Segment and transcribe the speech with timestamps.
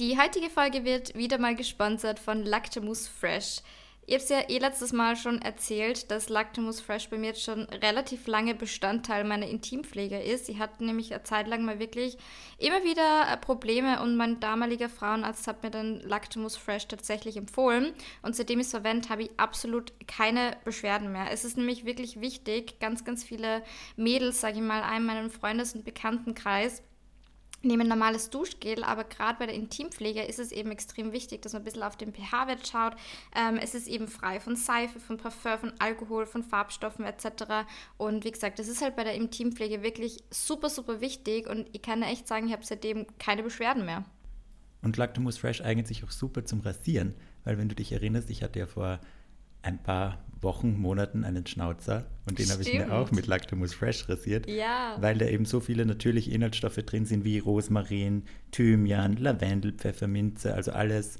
[0.00, 3.60] Die heutige Folge wird wieder mal gesponsert von Lactamus Fresh.
[4.06, 7.42] Ich habe es ja eh letztes Mal schon erzählt, dass Lactamus Fresh bei mir jetzt
[7.42, 10.48] schon relativ lange Bestandteil meiner Intimpflege ist.
[10.48, 12.16] Ich hatte nämlich eine Zeit lang mal wirklich
[12.56, 17.92] immer wieder äh, Probleme und mein damaliger Frauenarzt hat mir dann Lactamus Fresh tatsächlich empfohlen.
[18.22, 21.30] Und seitdem ich es verwende, habe ich absolut keine Beschwerden mehr.
[21.30, 23.62] Es ist nämlich wirklich wichtig, ganz, ganz viele
[23.96, 26.82] Mädels, sage ich mal, in meinem Freundes- und Bekanntenkreis,
[27.62, 31.62] nehmen normales Duschgel, aber gerade bei der Intimpflege ist es eben extrem wichtig, dass man
[31.62, 32.94] ein bisschen auf den pH-Wert schaut.
[33.36, 37.66] Ähm, es ist eben frei von Seife, von Parfum, von Alkohol, von Farbstoffen etc.
[37.98, 41.82] Und wie gesagt, das ist halt bei der Intimpflege wirklich super, super wichtig und ich
[41.82, 44.04] kann echt sagen, ich habe seitdem keine Beschwerden mehr.
[44.82, 47.14] Und Lactamus Fresh eignet sich auch super zum Rasieren,
[47.44, 49.00] weil wenn du dich erinnerst, ich hatte ja vor
[49.62, 54.08] ein paar Wochen, Monaten einen Schnauzer und den habe ich mir auch mit Lactamus Fresh
[54.08, 54.96] rasiert, ja.
[55.00, 60.72] weil da eben so viele natürliche Inhaltsstoffe drin sind wie Rosmarin, Thymian, Lavendel, Pfefferminze, also
[60.72, 61.18] alles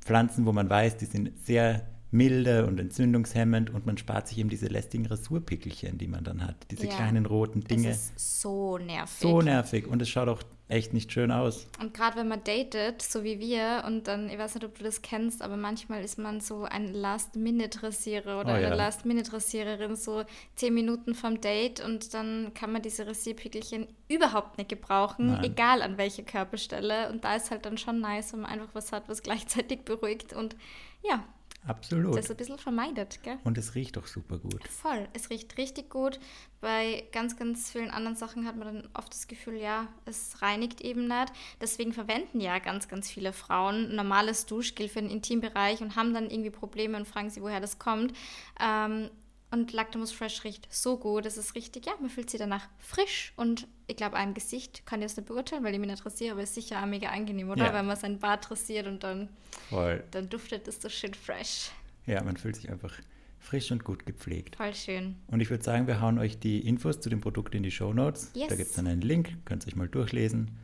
[0.00, 4.48] Pflanzen, wo man weiß, die sind sehr milde und entzündungshemmend und man spart sich eben
[4.48, 6.94] diese lästigen Rasurpickelchen, die man dann hat, diese Ja.
[6.94, 7.88] kleinen roten Dinge.
[7.88, 9.20] Das ist so nervig.
[9.20, 11.66] so nervig und es schaut auch echt nicht schön aus.
[11.80, 14.84] Und gerade wenn man datet, so wie wir, und dann, ich weiß nicht, ob du
[14.84, 18.74] das kennst, aber manchmal ist man so ein Last-Minute-Rasierer oder Oh eine ja.
[18.74, 20.24] Last-Minute-Rasiererin, so
[20.56, 25.44] zehn Minuten vom Date und dann kann man diese Rasierpickelchen überhaupt nicht gebrauchen, Nein.
[25.44, 27.10] egal an welcher Körperstelle.
[27.10, 30.32] Und da ist halt dann schon nice, wenn man einfach was hat, was gleichzeitig beruhigt
[30.32, 30.56] und
[31.02, 31.22] ja,
[31.66, 32.16] Absolut.
[32.16, 33.38] das ein bisschen vermeidet, gell?
[33.44, 34.66] Und es riecht auch super gut.
[34.68, 36.20] Voll, es riecht richtig gut.
[36.60, 40.82] Bei ganz, ganz vielen anderen Sachen hat man dann oft das Gefühl, ja, es reinigt
[40.82, 41.32] eben nicht.
[41.60, 46.30] Deswegen verwenden ja ganz, ganz viele Frauen normales Duschgel für den Intimbereich und haben dann
[46.30, 48.14] irgendwie Probleme und fragen sie, woher das kommt.
[48.60, 49.10] Ähm,
[49.54, 51.26] und Lactamus Fresh riecht so gut.
[51.26, 55.00] Es ist richtig, ja, man fühlt sich danach frisch und ich glaube, einem Gesicht kann
[55.00, 57.08] ich das nicht beurteilen, weil ich mich nicht rasiere, aber es ist sicher auch mega
[57.08, 57.66] angenehm, oder?
[57.66, 57.72] Ja.
[57.72, 59.28] Wenn man sein Bart rasiert und dann,
[59.70, 60.02] Voll.
[60.10, 61.70] dann duftet es so schön fresh.
[62.06, 62.92] Ja, man fühlt sich einfach
[63.38, 64.56] frisch und gut gepflegt.
[64.56, 65.16] Voll schön.
[65.28, 67.92] Und ich würde sagen, wir hauen euch die Infos zu dem Produkt in die Show
[67.92, 68.32] Notes.
[68.34, 68.48] Yes.
[68.48, 70.58] Da gibt es dann einen Link, könnt ihr euch mal durchlesen.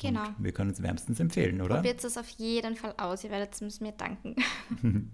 [0.00, 0.26] Genau.
[0.26, 1.76] Und wir können es wärmstens empfehlen, oder?
[1.76, 3.24] Probiert es auf jeden Fall aus.
[3.24, 4.36] Ihr werdet es mir danken.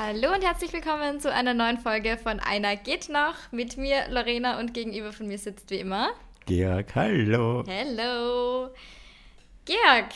[0.00, 3.34] Hallo und herzlich willkommen zu einer neuen Folge von Einer geht noch.
[3.50, 6.10] Mit mir Lorena und gegenüber von mir sitzt wie immer.
[6.46, 7.64] Georg, hallo.
[7.66, 8.68] Hello.
[9.64, 10.10] Georg,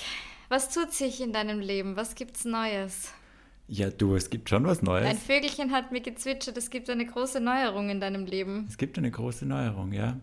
[0.49, 1.97] was tut sich in deinem Leben?
[1.97, 3.13] Was gibt's Neues?
[3.67, 5.05] Ja, du, es gibt schon was Neues.
[5.05, 8.69] Ein Vögelchen hat mir gezwitschert, es gibt eine große Neuerung in deinem Leben.
[8.69, 10.17] Es gibt eine große Neuerung, ja.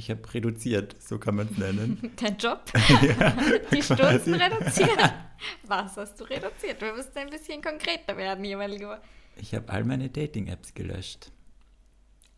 [0.00, 2.12] Ich habe reduziert, so kann man es nennen.
[2.16, 2.62] Dein Job?
[2.74, 3.32] ja,
[3.70, 3.82] Die quasi.
[3.82, 4.98] Stunden reduziert?
[5.66, 6.80] Was hast du reduziert?
[6.80, 9.02] Wir müssen ein bisschen konkreter werden hier, mein Lieber.
[9.36, 11.30] Ich habe all meine Dating-Apps gelöscht.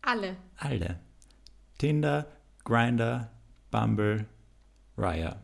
[0.01, 0.35] Alle.
[0.57, 0.99] Alle.
[1.77, 2.27] Tinder,
[2.65, 3.31] Grinder,
[3.71, 4.25] Bumble,
[4.97, 5.41] Raya.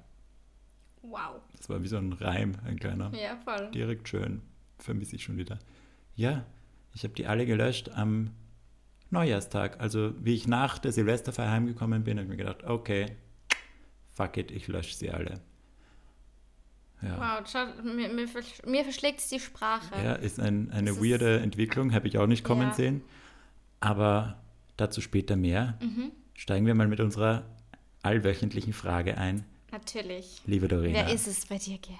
[1.01, 1.39] Wow.
[1.55, 3.13] Das war wie so ein Reim, ein kleiner.
[3.15, 3.71] Ja, voll.
[3.71, 4.41] Direkt schön.
[4.77, 5.57] Vermisse ich schon wieder.
[6.15, 6.45] Ja,
[6.93, 8.31] ich habe die alle gelöscht am
[9.11, 9.79] Neujahrstag.
[9.79, 13.15] Also wie ich nach der Silvesterfeier heimgekommen bin, habe ich mir gedacht, okay,
[14.11, 15.39] fuck it, ich lösche sie alle.
[17.01, 19.95] Ja, Wow, schau, mir, mir, versch- mir verschlägt es die Sprache.
[20.03, 22.73] ja ist ein, eine ist- weirde Entwicklung, habe ich auch nicht kommen Ja.
[22.73, 23.01] sehen.
[23.79, 24.41] Aber
[24.75, 25.77] dazu später mehr.
[25.81, 26.11] Mhm.
[26.33, 27.43] Steigen wir mal mit unserer
[28.03, 29.45] allwöchentlichen Frage ein.
[29.71, 30.41] Natürlich.
[30.45, 31.99] Liebe Dorina, Wer ist es bei dir, Georg?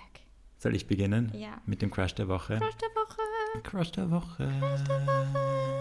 [0.57, 1.31] soll ich beginnen?
[1.37, 1.61] Ja.
[1.65, 2.57] Mit dem Crush der Woche.
[2.59, 3.61] Crush der Woche.
[3.63, 4.51] Crush der Woche.
[4.59, 4.79] Wow.
[4.89, 5.78] Oh, wir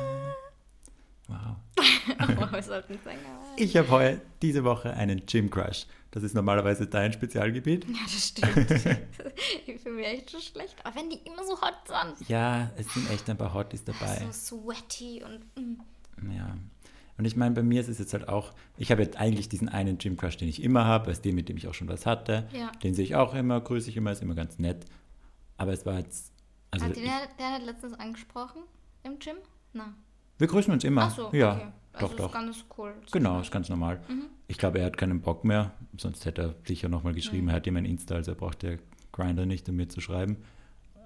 [2.18, 2.48] aber-
[3.56, 5.86] Ich habe heute diese Woche einen Gym Crush.
[6.10, 7.84] Das ist normalerweise dein Spezialgebiet.
[7.86, 8.70] Ja, das stimmt.
[9.66, 10.74] ich fühle mich echt schon schlecht.
[10.84, 12.28] Aber wenn die immer so hot sind.
[12.28, 14.26] Ja, es sind echt ein paar Hotties dabei.
[14.30, 15.40] So sweaty und.
[15.62, 16.32] Mm.
[16.32, 16.56] Ja.
[17.18, 19.68] Und ich meine, bei mir ist es jetzt halt auch, ich habe jetzt eigentlich diesen
[19.68, 22.06] einen Gym Crush, den ich immer habe, als den, mit dem ich auch schon was
[22.06, 22.48] hatte.
[22.52, 22.70] Ja.
[22.82, 24.86] Den sehe ich auch immer, grüße ich immer, ist immer ganz nett.
[25.56, 26.32] Aber es war jetzt,
[26.70, 28.62] also Hat den ich, der, der hat letztens angesprochen
[29.02, 29.36] im Gym?
[29.72, 29.94] Na.
[30.38, 31.02] Wir grüßen uns immer.
[31.02, 31.66] Ach so, ja, okay.
[31.92, 32.32] Also doch, ist doch.
[32.32, 32.94] ganz cool.
[33.12, 34.00] Genau, ist ganz normal.
[34.08, 34.26] Mhm.
[34.46, 37.48] Ich glaube, er hat keinen Bock mehr, sonst hätte er sicher nochmal geschrieben, Mhm.
[37.50, 38.78] er hat ihm ein Insta, also er braucht der
[39.12, 40.36] Grinder nicht, um mir zu schreiben.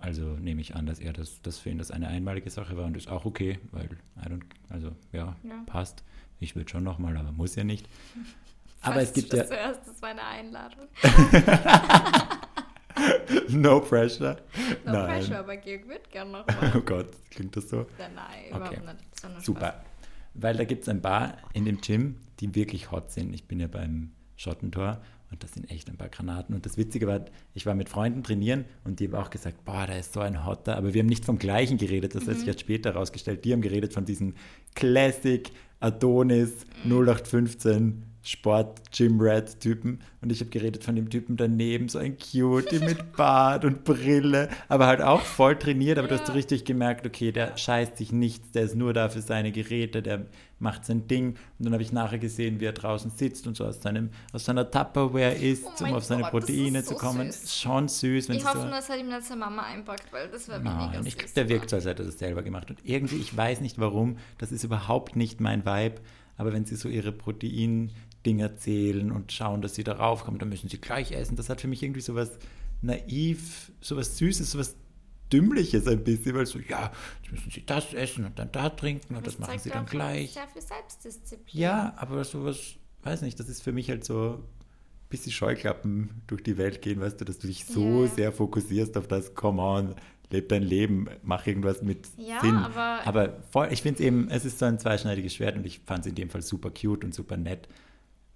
[0.01, 2.85] Also nehme ich an, dass er das, das für ihn das eine einmalige Sache war
[2.87, 3.89] und ist auch okay, weil
[4.21, 5.63] I don't, also ja, Ja.
[5.67, 6.03] passt.
[6.41, 7.89] Ich würde schon nochmal, aber muss ja nicht.
[8.85, 10.89] Aber Falls es gibt ja Zuerst, das war eine Einladung.
[13.49, 14.37] no pressure.
[14.85, 15.07] No Nein.
[15.07, 16.45] pressure, aber Georg wird gern noch
[16.75, 16.81] Oh.
[16.81, 17.87] Gott, klingt das so?
[17.99, 18.57] Ja, Nein, Okay.
[18.77, 19.13] überhaupt nicht.
[19.15, 19.47] Das war nur Spaß.
[19.47, 19.85] Super.
[20.35, 23.35] Weil da gibt es ein paar in dem Gym, die wirklich hot sind.
[23.35, 25.03] Ich bin ja beim Schottentor
[25.33, 26.55] Und das sind echt ein paar Granaten.
[26.55, 27.25] Und das Witzige war,
[27.55, 30.47] ich war mit Freunden trainieren und die haben auch gesagt, boah, da ist so ein
[30.47, 30.77] Hotter.
[30.77, 32.15] Aber wir haben nicht vom Gleichen geredet.
[32.15, 32.31] Das mhm.
[32.31, 33.45] hat sich jetzt später herausgestellt.
[33.45, 34.35] Die haben geredet von diesem
[34.75, 35.51] Classic
[35.81, 36.93] Adonis mhm.
[36.93, 43.65] 0815 Sport-Gym-Rat-Typen und ich habe geredet von dem Typen daneben, so ein Cutie mit Bart
[43.65, 46.15] und Brille, aber halt auch voll trainiert, aber ja.
[46.15, 49.23] du hast so richtig gemerkt, okay, der scheißt sich nichts, der ist nur da für
[49.23, 50.27] seine Geräte, der
[50.63, 53.65] macht sein Ding und dann habe ich nachher gesehen, wie er draußen sitzt und so
[53.65, 57.31] aus, seinem, aus seiner Tupperware isst, oh um auf seine Gott, Proteine so zu kommen.
[57.31, 57.55] Süß.
[57.61, 58.29] Schon süß.
[58.29, 61.03] Wenn ich hoffe, so, das hat ihm dann seine Mama einpackt, weil das wäre mega
[61.03, 61.07] süß.
[61.07, 63.79] Ich, der wirkt so, als hätte er das selber gemacht und irgendwie, ich weiß nicht
[63.79, 66.01] warum, das ist überhaupt nicht mein Vibe,
[66.37, 67.91] aber wenn sie so ihre Protein
[68.25, 71.37] Dinge zählen und schauen, dass sie darauf kommen, dann müssen sie gleich essen.
[71.37, 72.39] Das hat für mich irgendwie so was
[72.81, 74.77] naiv, so was Süßes, so was
[75.33, 76.93] Dümmliches ein bisschen, weil so, ja,
[77.23, 79.87] jetzt müssen sie das essen und dann da trinken und das, das machen sie dann
[79.87, 80.33] gleich.
[80.33, 81.61] Sehr viel Selbstdisziplin.
[81.61, 86.43] Ja, aber sowas, weiß nicht, das ist für mich halt so ein bisschen Scheuklappen durch
[86.43, 88.09] die Welt gehen, weißt du, dass du dich so ja.
[88.09, 89.95] sehr fokussierst auf das, come on,
[90.31, 92.57] leb dein Leben, mach irgendwas mit ja, Sinn.
[92.57, 95.81] Aber, aber voll, ich finde es eben, es ist so ein zweischneidiges Schwert und ich
[95.81, 97.69] fand es in dem Fall super cute und super nett.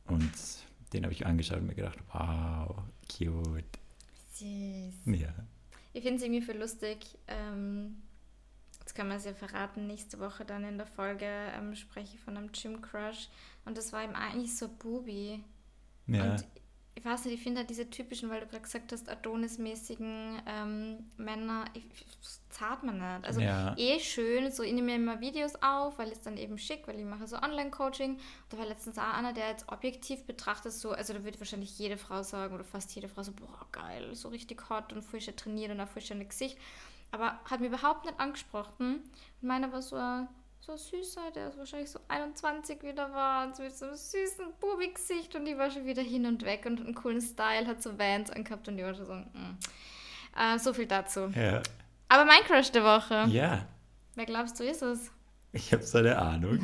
[0.07, 0.31] Und
[0.93, 2.77] den habe ich angeschaut und mir gedacht, wow,
[3.11, 3.65] cute.
[4.35, 5.15] Süß.
[5.21, 5.35] Ja.
[5.97, 6.99] Ich finde es irgendwie für lustig.
[7.27, 8.03] Ähm,
[8.81, 12.21] jetzt kann man es ja verraten, nächste Woche dann in der Folge ähm, spreche ich
[12.21, 13.31] von einem Gym Crush.
[13.65, 15.43] Und das war ihm eigentlich so Bubi.
[16.07, 16.33] Ja.
[16.33, 16.47] Und
[16.97, 21.11] ich weiß nicht, ich finde halt diese typischen, weil du gerade gesagt hast, Adonis-mäßigen ähm,
[21.19, 21.85] Männer, ich,
[22.49, 23.27] zahlt man nicht.
[23.27, 23.77] Also ja.
[23.77, 26.99] eh schön, so ich nehme mir immer Videos auf, weil es dann eben schick, weil
[26.99, 28.19] ich mache so Online-Coaching.
[28.49, 31.99] Da war letztens auch einer, der jetzt objektiv betrachtet so, also da würde wahrscheinlich jede
[31.99, 35.73] Frau sagen oder fast jede Frau so, boah, geil, so richtig hot und frisch trainiert
[35.73, 36.57] und ein frisches Gesicht.
[37.11, 39.03] Aber hat mir überhaupt nicht angesprochen.
[39.43, 39.97] Und meiner war so,
[40.67, 45.45] so süßer, der ist wahrscheinlich so 21 wieder war, mit so einem süßen Bubi-Gesicht und
[45.45, 48.67] die war schon wieder hin und weg und einen coolen Style, hat so Vans angehabt
[48.67, 49.59] und die war schon so, mm.
[50.37, 51.31] äh, so viel dazu.
[51.37, 51.63] Ja.
[52.09, 53.27] Aber mein Crush der Woche.
[53.29, 53.65] Ja.
[54.17, 55.13] Wer glaubst du ist es?
[55.53, 56.59] Ich habe so eine Ahnung.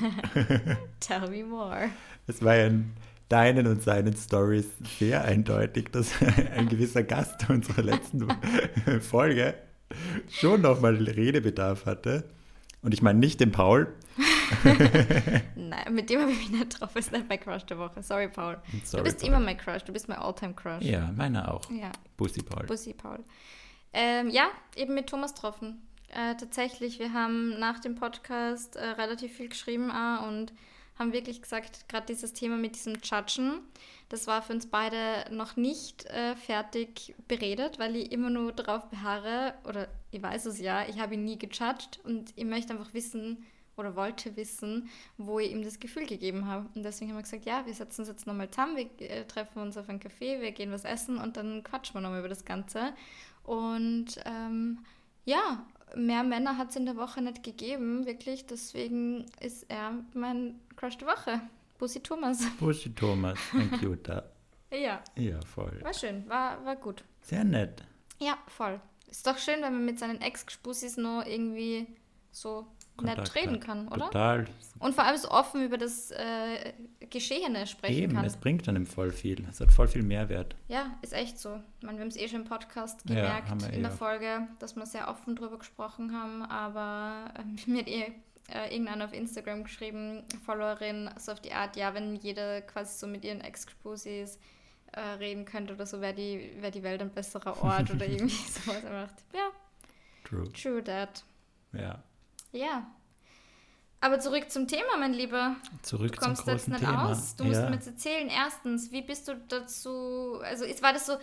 [1.00, 1.88] Tell me more.
[2.26, 2.92] Es war ja in
[3.28, 4.66] deinen und seinen Stories
[4.98, 6.10] sehr eindeutig, dass
[6.56, 8.26] ein gewisser Gast unserer letzten
[9.00, 9.54] Folge
[10.28, 12.24] schon nochmal Redebedarf hatte.
[12.82, 13.94] Und ich meine nicht den Paul.
[15.54, 16.90] Nein, mit dem habe ich mich nicht drauf.
[16.94, 18.02] Das ist nicht mein Crush der Woche.
[18.02, 18.58] Sorry, Paul.
[18.84, 19.28] Sorry, du bist Paul.
[19.28, 19.84] immer mein Crush.
[19.84, 20.82] Du bist mein Alltime Crush.
[20.82, 21.70] Ja, meiner auch.
[21.70, 21.92] Ja.
[22.16, 22.66] Bussi Paul.
[22.66, 23.20] Bussi Paul.
[23.92, 25.80] Ähm, ja, eben mit Thomas getroffen.
[26.08, 30.52] Äh, tatsächlich, wir haben nach dem Podcast äh, relativ viel geschrieben äh, und
[30.98, 33.60] haben wirklich gesagt, gerade dieses Thema mit diesem Judgen,
[34.08, 38.88] das war für uns beide noch nicht äh, fertig beredet, weil ich immer nur darauf
[38.90, 42.92] beharre, oder ich weiß es ja, ich habe ihn nie gejudged und ich möchte einfach
[42.92, 43.44] wissen
[43.76, 46.68] oder wollte wissen, wo ich ihm das Gefühl gegeben habe.
[46.74, 49.62] Und deswegen haben wir gesagt, ja, wir setzen uns jetzt nochmal zusammen, wir äh, treffen
[49.62, 52.44] uns auf einen Café, wir gehen was essen und dann quatschen wir nochmal über das
[52.44, 52.92] Ganze.
[53.44, 54.84] Und ähm,
[55.24, 55.64] ja,
[55.96, 58.46] mehr Männer hat es in der Woche nicht gegeben, wirklich.
[58.46, 61.40] Deswegen ist er mein Crush der Woche.
[61.78, 62.44] Bussi Thomas.
[62.58, 64.32] Bussi Thomas, ein cuter.
[64.72, 65.00] ja.
[65.14, 65.78] Ja, voll.
[65.80, 67.04] War schön, war, war gut.
[67.20, 67.84] Sehr nett.
[68.18, 68.80] Ja, voll.
[69.08, 71.86] Ist doch schön, wenn man mit seinen Ex-Spussis noch irgendwie
[72.32, 74.06] so Kontakt nett reden kann, oder?
[74.06, 74.46] Total.
[74.80, 76.72] Und vor allem so offen über das äh,
[77.10, 78.24] Geschehene sprechen Eben, kann.
[78.24, 79.46] es bringt einem voll viel.
[79.48, 80.56] Es hat voll viel Mehrwert.
[80.66, 81.60] Ja, ist echt so.
[81.78, 84.74] Ich meine, wir haben es eh schon im Podcast gemerkt, ja, in der Folge, dass
[84.74, 88.12] wir sehr offen drüber gesprochen haben, aber äh, mir hat eh
[88.48, 93.06] äh, irgendeiner auf Instagram geschrieben, Followerin, so auf die Art, ja, wenn jeder quasi so
[93.06, 94.38] mit ihren Ex-Spusis
[94.92, 98.34] äh, reden könnte oder so, wäre die, wär die Welt ein besserer Ort oder irgendwie
[98.34, 99.10] sowas.
[99.32, 99.50] ja,
[100.24, 100.52] true.
[100.52, 101.24] True that.
[101.72, 102.02] Ja.
[102.52, 102.86] Ja.
[104.00, 105.54] Aber zurück zum Thema, mein Lieber.
[105.82, 107.10] Zurück du kommst zum jetzt nicht Thema.
[107.10, 107.36] aus.
[107.36, 108.28] Du musst mir jetzt erzählen.
[108.28, 110.40] Erstens, wie bist du dazu?
[110.42, 111.18] Also, ist, war das so,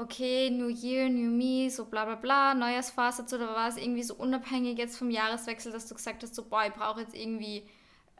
[0.00, 4.14] okay, New Year, New Me, so bla bla bla, Neujahrsphase oder war es irgendwie so
[4.14, 7.62] unabhängig jetzt vom Jahreswechsel, dass du gesagt hast, so, boah, ich brauche jetzt irgendwie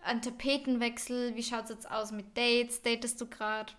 [0.02, 1.34] einen Tapetenwechsel.
[1.36, 2.82] Wie schaut es jetzt aus mit Dates?
[2.82, 3.72] Datest du gerade?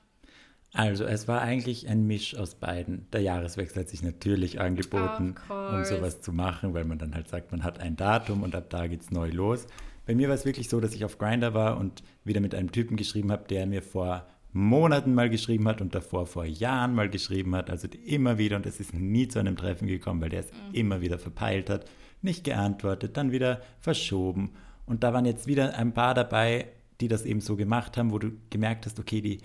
[0.74, 3.06] Also, es war eigentlich ein Misch aus beiden.
[3.12, 7.52] Der Jahreswechsel hat sich natürlich angeboten, um sowas zu machen, weil man dann halt sagt,
[7.52, 9.68] man hat ein Datum und ab da geht es neu los.
[10.06, 12.72] Bei mir war es wirklich so, dass ich auf Grinder war und wieder mit einem
[12.72, 17.10] Typen geschrieben habe, der mir vor Monaten mal geschrieben hat und davor vor Jahren mal
[17.10, 17.70] geschrieben hat.
[17.70, 20.74] Also immer wieder und es ist nie zu einem Treffen gekommen, weil der es mhm.
[20.74, 21.86] immer wieder verpeilt hat,
[22.22, 24.52] nicht geantwortet, dann wieder verschoben.
[24.86, 26.68] Und da waren jetzt wieder ein paar dabei,
[27.00, 29.40] die das eben so gemacht haben, wo du gemerkt hast, okay, die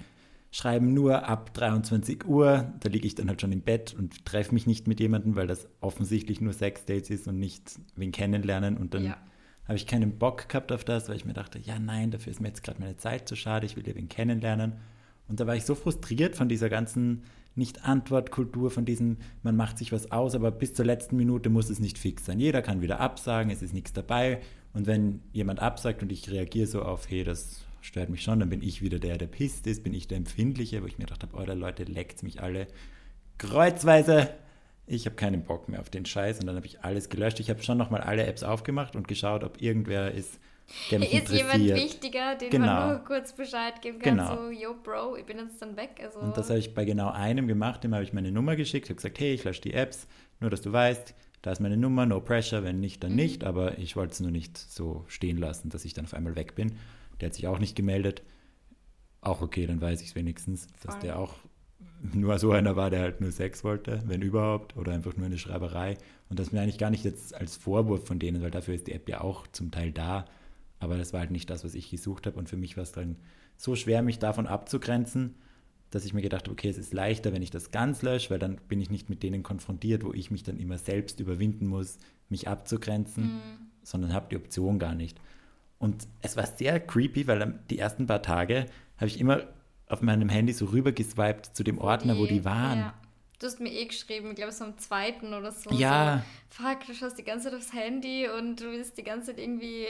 [0.50, 2.72] schreiben nur ab 23 Uhr.
[2.80, 5.46] Da liege ich dann halt schon im Bett und treffe mich nicht mit jemandem, weil
[5.46, 8.76] das offensichtlich nur Sex-Dates ist und nicht wen kennenlernen.
[8.76, 9.16] Und dann ja.
[9.66, 12.40] habe ich keinen Bock gehabt auf das, weil ich mir dachte, ja nein, dafür ist
[12.40, 14.74] mir jetzt gerade meine Zeit zu schade, ich will ja wen kennenlernen.
[15.28, 19.92] Und da war ich so frustriert von dieser ganzen Nicht-Antwort-Kultur, von diesem, man macht sich
[19.92, 22.38] was aus, aber bis zur letzten Minute muss es nicht fix sein.
[22.38, 24.40] Jeder kann wieder absagen, es ist nichts dabei.
[24.72, 28.50] Und wenn jemand absagt und ich reagiere so auf, hey, das stört mich schon, dann
[28.50, 31.22] bin ich wieder der, der pisst ist, bin ich der Empfindliche, wo ich mir gedacht
[31.22, 32.66] habe, oh, Leute, leckt mich alle
[33.38, 34.30] kreuzweise.
[34.86, 37.40] Ich habe keinen Bock mehr auf den Scheiß und dann habe ich alles gelöscht.
[37.40, 40.38] Ich habe schon nochmal alle Apps aufgemacht und geschaut, ob irgendwer ist,
[40.90, 42.66] Ist jemand wichtiger, den Genau.
[42.66, 44.36] man nur kurz Bescheid geben kann, Genau.
[44.36, 46.00] so, yo Bro, ich bin jetzt dann weg.
[46.02, 48.86] Also, Und das habe ich bei genau einem gemacht, dem habe ich meine Nummer geschickt,
[48.88, 50.06] habe gesagt, hey, ich lösche die Apps,
[50.40, 53.78] nur dass du weißt, da ist meine Nummer, no pressure, wenn nicht, dann nicht, aber
[53.78, 56.72] ich wollte es nur nicht so stehen lassen, dass ich dann auf einmal weg bin.
[57.20, 58.22] Der hat sich auch nicht gemeldet.
[59.20, 61.02] Auch okay, dann weiß ich es wenigstens, dass Voll.
[61.02, 61.34] der auch
[62.12, 65.38] nur so einer war, der halt nur Sex wollte, wenn überhaupt, oder einfach nur eine
[65.38, 65.96] Schreiberei.
[66.28, 68.92] Und das mir eigentlich gar nicht jetzt als Vorwurf von denen, weil dafür ist die
[68.92, 70.26] App ja auch zum Teil da.
[70.78, 72.38] Aber das war halt nicht das, was ich gesucht habe.
[72.38, 73.16] Und für mich war es dann
[73.56, 75.34] so schwer, mich davon abzugrenzen,
[75.90, 78.38] dass ich mir gedacht habe, okay, es ist leichter, wenn ich das ganz lösche, weil
[78.38, 81.98] dann bin ich nicht mit denen konfrontiert, wo ich mich dann immer selbst überwinden muss,
[82.28, 83.40] mich abzugrenzen,
[83.82, 85.20] sondern habe die Option gar nicht.
[85.78, 88.66] Und es war sehr creepy, weil die ersten paar Tage
[88.96, 89.44] habe ich immer
[89.88, 92.78] auf meinem Handy so rüber geswiped zu dem Ordner, wo die waren.
[92.78, 92.94] Ja.
[93.38, 95.70] Du hast mir eh geschrieben, ich glaube, so am zweiten oder so.
[95.70, 96.24] Ja.
[96.48, 99.38] So, fuck, du schaust die ganze Zeit aufs Handy und du willst die ganze Zeit
[99.38, 99.86] irgendwie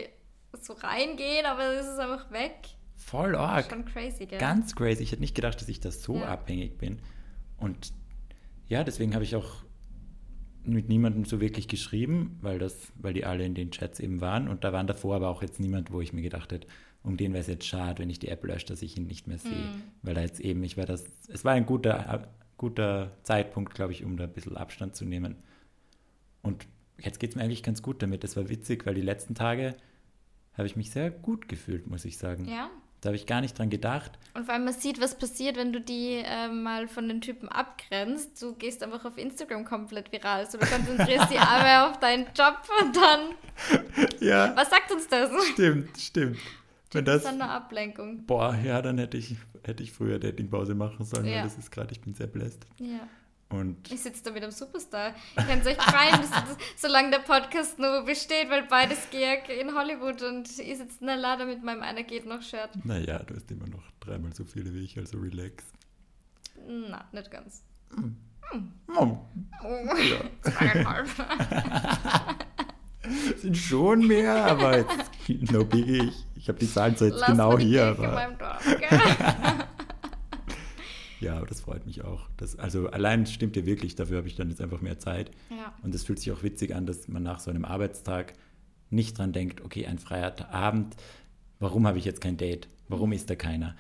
[0.65, 2.55] so reingehen, aber es ist einfach weg.
[2.95, 3.71] Voll arg.
[3.71, 4.39] Schon crazy, gell?
[4.39, 5.03] Ganz crazy.
[5.03, 6.27] Ich hätte nicht gedacht, dass ich da so Ja.
[6.29, 6.99] abhängig bin.
[7.59, 7.93] Und
[8.69, 9.63] ja, deswegen habe ich auch
[10.65, 14.49] mit niemandem so wirklich geschrieben, weil das, weil die alle in den Chats eben waren.
[14.49, 16.67] Und da waren davor aber auch jetzt niemand, wo ich mir gedacht hätte,
[17.05, 19.29] um den wäre es jetzt schade, wenn ich die App lösche, dass ich ihn nicht
[19.29, 19.53] mehr sehe.
[19.53, 19.83] Mhm.
[20.03, 24.05] Weil da jetzt eben, ich war das, es war ein guter, guter Zeitpunkt, glaube ich,
[24.05, 25.37] um da ein bisschen Abstand zu nehmen.
[26.43, 26.67] Und
[26.99, 28.25] jetzt geht es mir eigentlich ganz gut damit.
[28.25, 29.77] Das war witzig, weil die letzten Tage
[30.57, 32.47] habe ich mich sehr gut gefühlt, muss ich sagen.
[32.49, 32.69] Ja.
[33.03, 34.13] Da habe ich gar nicht dran gedacht.
[34.35, 37.49] Und vor allem, man sieht, was passiert, wenn du die ähm, mal von den Typen
[37.49, 38.41] abgrenzt.
[38.43, 40.41] Du gehst einfach auf Instagram komplett viral.
[40.41, 43.21] Also du konzentrierst die Arbeit auf deinen Job und dann.
[44.21, 45.31] Ja, Was sagt uns das?
[45.53, 46.39] stimmt, stimmt.
[46.93, 48.25] Wenn Das das, ist dann eine Ablenkung.
[48.27, 51.37] boah, ja, dann hätte ich, hätte ich früher Datingpause machen sollen, Ja.
[51.37, 52.67] weil das ist gerade, ich bin sehr bläst.
[52.79, 53.07] Ja.
[53.49, 55.15] Und Ich sitze da mit einem Superstar.
[55.37, 56.21] Ihr könnt euch freuen,
[56.77, 61.17] solange der Podcast nur besteht, weil beides Georg in Hollywood und ich sitze in der
[61.17, 62.71] Lade mit meinem einer geht noch Shirt.
[62.85, 65.63] naja, du hast immer noch dreimal so viele wie ich, also relax.
[66.67, 67.63] Na, nicht ganz.
[68.89, 69.21] Mom,
[69.63, 70.19] Ja.
[70.51, 71.09] Zweieinhalb.
[73.37, 76.09] sind schon mehr, aber jetzt, no biggie.
[76.09, 78.15] Ich, ich habe die Zahlen zwar jetzt Lass genau mal die hier, Kirche in aber
[78.15, 79.01] meinem Dorf, gell?
[81.21, 82.29] ja, das freut mich auch.
[82.37, 85.31] Das, also allein stimmt dir wirklich, dafür habe ich dann jetzt einfach mehr Zeit.
[85.51, 85.73] Ja.
[85.83, 88.35] Und es fühlt sich auch witzig an, dass man nach so einem Arbeitstag
[88.91, 90.95] nicht dran denkt, okay, ein freier Abend,
[91.59, 92.69] warum habe ich jetzt kein Date?
[92.89, 93.75] Warum ist da keiner?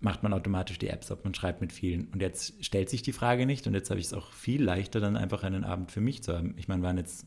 [0.00, 2.06] Macht man automatisch die Apps ab, man schreibt mit vielen.
[2.08, 5.00] Und jetzt stellt sich die Frage nicht und jetzt habe ich es auch viel leichter,
[5.00, 6.54] dann einfach einen Abend für mich zu haben.
[6.56, 7.26] Ich meine, waren jetzt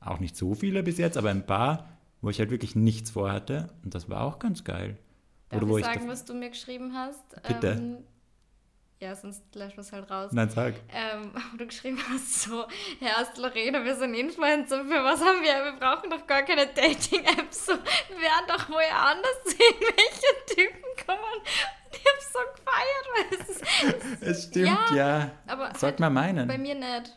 [0.00, 1.88] auch nicht so viele bis jetzt, aber ein paar,
[2.20, 3.68] wo ich halt wirklich nichts vorhatte.
[3.84, 4.98] Und das war auch ganz geil.
[5.50, 7.22] Darf Oder wo ich ich sagen, da- was du mir geschrieben hast?
[7.46, 7.68] Bitte.
[7.78, 7.96] Ähm,
[9.00, 10.30] ja, sonst löschen wir es halt raus.
[10.32, 10.74] Nein, sag.
[10.92, 12.64] Ähm, wo du geschrieben hast, so,
[13.00, 15.64] Herr Ast Lorena, wir sind Influencer, für was haben wir?
[15.64, 17.66] Wir brauchen doch gar keine Dating-Apps.
[17.66, 21.42] So, wir werden doch woher anders sehen, welche Typen kommen.
[21.92, 25.30] Ich hab's so gefeiert, weil es Es stimmt, Ja, ja.
[25.46, 26.48] aber Sollte halt man meinen.
[26.48, 27.16] bei mir nicht.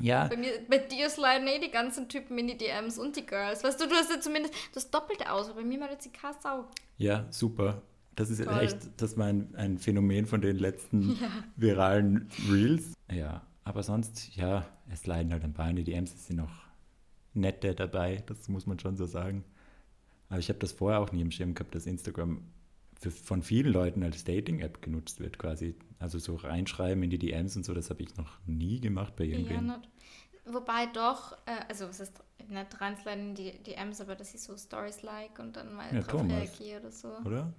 [0.00, 3.26] ja, Bei, mir, bei dir sliden eh die ganzen Typen in die DMs und die
[3.26, 3.64] Girls.
[3.64, 6.12] Weißt du, du hast ja zumindest das Doppelte aus, aber bei mir mal jetzt die
[6.42, 6.68] Sau.
[6.96, 7.82] Ja, super.
[8.16, 8.58] Das ist Toll.
[8.60, 11.16] echt, das war ein, ein Phänomen von den letzten
[11.56, 12.94] viralen Reels.
[13.10, 16.52] Ja, aber sonst, ja, es leiden halt ein paar in die DMs, es sind auch
[17.32, 19.44] nette dabei, das muss man schon so sagen.
[20.28, 22.42] Aber ich habe das vorher auch nie im Schirm gehabt, dass Instagram
[23.00, 25.74] für, von vielen Leuten als Dating-App genutzt wird, quasi.
[25.98, 29.24] Also so reinschreiben in die DMs und so, das habe ich noch nie gemacht bei
[29.24, 29.66] Ja, irgendwem.
[29.66, 29.88] nicht.
[30.46, 34.56] Wobei doch, äh, also was heißt nicht reinsliden in die DMs, aber dass ich so
[34.56, 36.60] Stories like und dann mal Ja, drauf Thomas.
[36.60, 37.08] reagiere oder so.
[37.24, 37.52] Oder?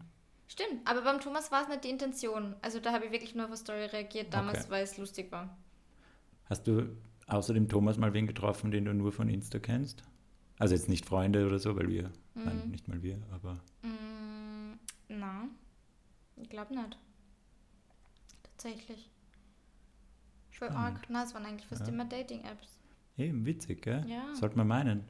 [0.48, 2.56] Stimmt, aber beim Thomas war es nicht die Intention.
[2.62, 4.70] Also da habe ich wirklich nur auf eine Story reagiert damals, Okay.
[4.72, 5.58] weil es lustig war.
[6.46, 6.96] Hast du
[7.28, 10.04] außer dem Thomas mal wen getroffen, den du nur von Insta kennst?
[10.60, 14.78] Also jetzt nicht Freunde oder so, weil wir, nein, nicht mal wir, aber Mm,
[15.10, 15.48] na,
[16.38, 16.98] ich glaube nicht.
[18.44, 19.10] Tatsächlich.
[20.52, 20.98] Voll Spannend.
[20.98, 21.06] arg.
[21.10, 21.88] Na, es waren eigentlich fast Ja.
[21.94, 22.80] immer Dating-Apps.
[23.18, 24.06] eben witzig, gell?
[24.08, 24.34] Ja.
[24.36, 25.04] Sollte man meinen.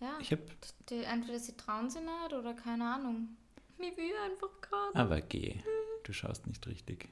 [0.00, 0.16] Ja.
[0.20, 0.42] Ich habe,
[0.88, 3.36] Die, entweder sie trauen sie nicht oder keine Ahnung.
[3.82, 4.94] Mir will einfach gerade.
[4.94, 5.56] aber geh,
[6.04, 7.08] du schaust nicht richtig.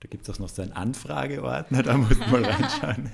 [0.00, 3.10] Da gibt es auch noch so einen Anfrageordner, da musst du mal reinschauen.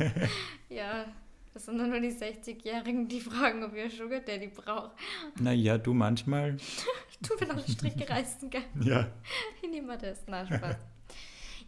[0.68, 1.12] Ja, da
[1.54, 4.90] Das sind dann nur die 60-Jährigen, die fragen, ob ihr Sugar Daddy braucht.
[5.38, 6.56] Naja, du manchmal.
[7.20, 8.64] du, wenn alle Stricke reißen, gell?
[8.82, 9.06] Ja.
[9.62, 10.24] Ich nehme das.
[10.26, 10.76] Na, Spaß.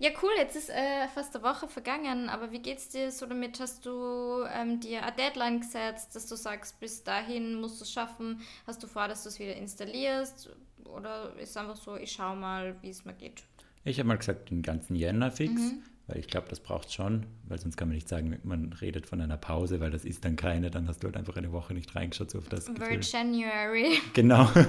[0.00, 3.60] Ja, cool, jetzt ist äh, fast eine Woche vergangen, aber wie geht's dir so damit?
[3.60, 7.92] Hast du ähm, dir eine Deadline gesetzt, dass du sagst, bis dahin musst du es
[7.92, 8.40] schaffen?
[8.66, 10.50] Hast du vor, dass du es wieder installierst?
[10.86, 13.44] Oder ist es einfach so, ich schau mal, wie es mir geht?
[13.84, 15.82] Ich habe mal gesagt, den ganzen Jänner fix, mhm.
[16.06, 19.20] weil ich glaube, das braucht schon, weil sonst kann man nicht sagen, man redet von
[19.20, 21.94] einer Pause, weil das ist dann keine, dann hast du halt einfach eine Woche nicht
[21.94, 23.98] reingeschaut so auf das Very January.
[24.12, 24.48] Genau.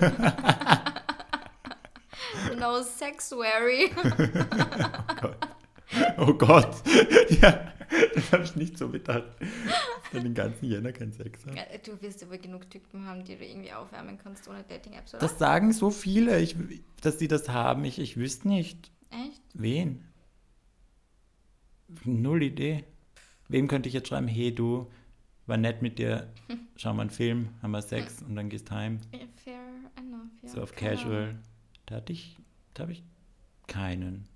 [2.60, 3.92] No Sexuary.
[4.04, 5.38] oh Gott.
[6.18, 6.84] Oh Gott.
[7.42, 7.74] ja,
[8.16, 9.24] das habe ich nicht so bedacht.
[10.12, 11.56] Dass den ganzen Jänner kein Sex haben.
[11.84, 15.22] Du wirst aber genug Typen haben, die du irgendwie aufwärmen kannst ohne Dating-Apps, oder?
[15.22, 16.56] Das sagen so viele, ich,
[17.02, 17.84] dass sie das haben.
[17.86, 18.92] Ich, ich wüsste nicht.
[19.10, 19.42] Echt?
[19.54, 20.04] Wen?
[22.06, 22.84] Null Idee.
[23.48, 24.90] Wem könnte ich jetzt schreiben, hey du,
[25.46, 26.32] war nett mit dir,
[26.76, 29.00] schau mal einen Film, haben wir Sex und dann gehst heim.
[29.44, 29.60] Fair
[29.98, 30.50] enough, ja.
[30.50, 31.40] So auf Casual.
[31.86, 32.38] Da hatte ich,
[32.74, 33.04] da habe ich
[33.68, 34.28] keinen.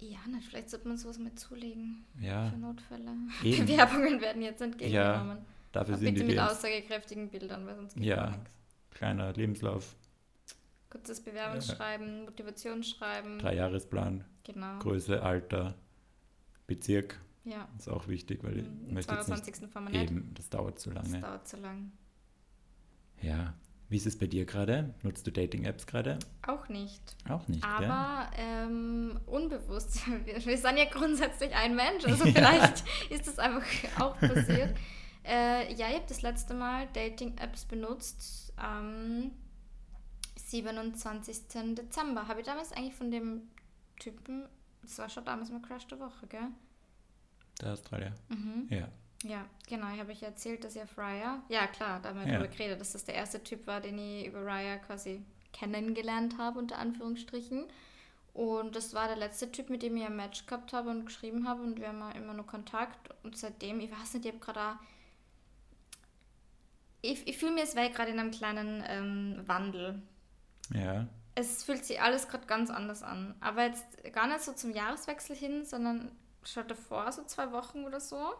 [0.00, 2.04] Ja, na, vielleicht sollte man sowas mit zulegen.
[2.20, 2.48] Ja.
[2.50, 3.10] Für Notfälle.
[3.44, 3.66] Eben.
[3.66, 5.38] Bewerbungen werden jetzt entgegengenommen.
[5.38, 6.50] Ja, dafür Aber sind bitte die mit DMs.
[6.52, 8.30] aussagekräftigen Bildern, weil sonst geht Ja.
[8.30, 8.54] nichts.
[8.90, 9.94] Kleiner Lebenslauf,
[10.90, 13.38] Kurzes Bewerbungsschreiben, Motivationsschreiben.
[13.38, 14.78] Dreijahresplan, Genau.
[14.80, 15.76] Größe, Alter,
[16.66, 17.20] Bezirk.
[17.44, 17.68] Ja.
[17.78, 19.68] Ist auch wichtig, weil ich Am möchte jetzt nicht 22.
[19.70, 20.10] fahren wir nicht.
[20.10, 21.20] eben, das dauert zu Das lange.
[21.22, 21.92] dauert zu lang.
[23.22, 23.54] Ja.
[23.90, 24.94] Wie ist es bei dir gerade?
[25.02, 26.20] Nutzt du Dating-Apps gerade?
[26.46, 27.02] Auch nicht.
[27.28, 27.64] Auch nicht?
[27.64, 30.06] Aber ähm, unbewusst.
[30.24, 33.64] Wir, wir sind ja grundsätzlich ein Mensch, also vielleicht ist das einfach
[33.98, 34.76] auch passiert.
[35.24, 39.32] Äh, ja, ich habe das letzte Mal Dating-Apps benutzt am
[40.36, 41.74] 27.
[41.74, 42.28] Dezember.
[42.28, 43.42] Habe ich damals eigentlich von dem
[43.98, 44.48] Typen,
[44.82, 46.48] das war schon damals mein Crush der Woche, gell?
[47.60, 48.14] Der Australier.
[48.28, 48.68] Mhm.
[48.70, 48.88] Ja.
[49.24, 49.92] Ja, genau.
[49.92, 51.42] Ich habe euch erzählt, dass ihr Fryer.
[51.48, 52.38] Ja, klar, da haben wir Ja.
[52.38, 55.22] darüber geredet, dass das der erste Typ war, den ich über Raya quasi
[55.52, 57.66] kennengelernt habe, unter Anführungsstrichen.
[58.32, 61.46] Und das war der letzte Typ, mit dem ich ein Match gehabt habe und geschrieben
[61.48, 61.62] habe.
[61.62, 63.10] Und wir haben immer noch Kontakt.
[63.24, 64.76] Und seitdem, ich weiß nicht, ich habe gerade auch.
[67.02, 70.02] Ich, ich fühle mir, es wäre gerade in einem kleinen ähm, Wandel.
[70.74, 71.06] Ja.
[71.34, 73.34] Es fühlt sich alles gerade ganz anders an.
[73.40, 76.12] Aber jetzt gar nicht so zum Jahreswechsel hin, sondern
[76.44, 78.34] schon davor, so zwei Wochen oder so.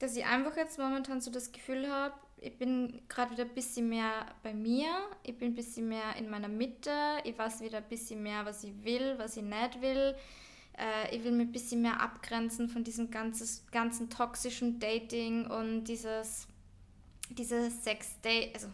[0.00, 3.88] Dass ich einfach jetzt momentan so das Gefühl habe, ich bin gerade wieder ein bisschen
[3.88, 4.88] mehr bei mir.
[5.22, 6.90] Ich bin ein bisschen mehr in meiner Mitte.
[7.24, 10.16] Ich weiß wieder ein bisschen mehr, was ich will, was ich nicht will.
[10.78, 15.84] Äh, ich will mich ein bisschen mehr abgrenzen von diesem ganzes, ganzen toxischen Dating und
[15.84, 16.48] dieses,
[17.28, 18.68] dieses Sex-Date, also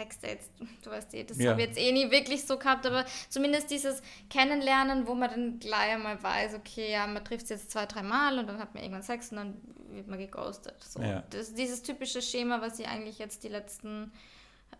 [0.00, 0.50] Sex-Dates,
[0.82, 1.50] du weißt eh, das Ja.
[1.50, 5.58] habe ich jetzt eh nie wirklich so gehabt, aber zumindest dieses Kennenlernen, wo man dann
[5.60, 8.74] gleich einmal weiß, okay, ja, man trifft sich jetzt zwei, drei Mal und dann hat
[8.74, 9.60] man irgendwann Sex und dann
[9.90, 10.82] wird man geghostet.
[10.82, 11.00] So.
[11.02, 11.22] Ja.
[11.30, 14.10] Das, dieses typische Schema, was ich eigentlich jetzt die letzten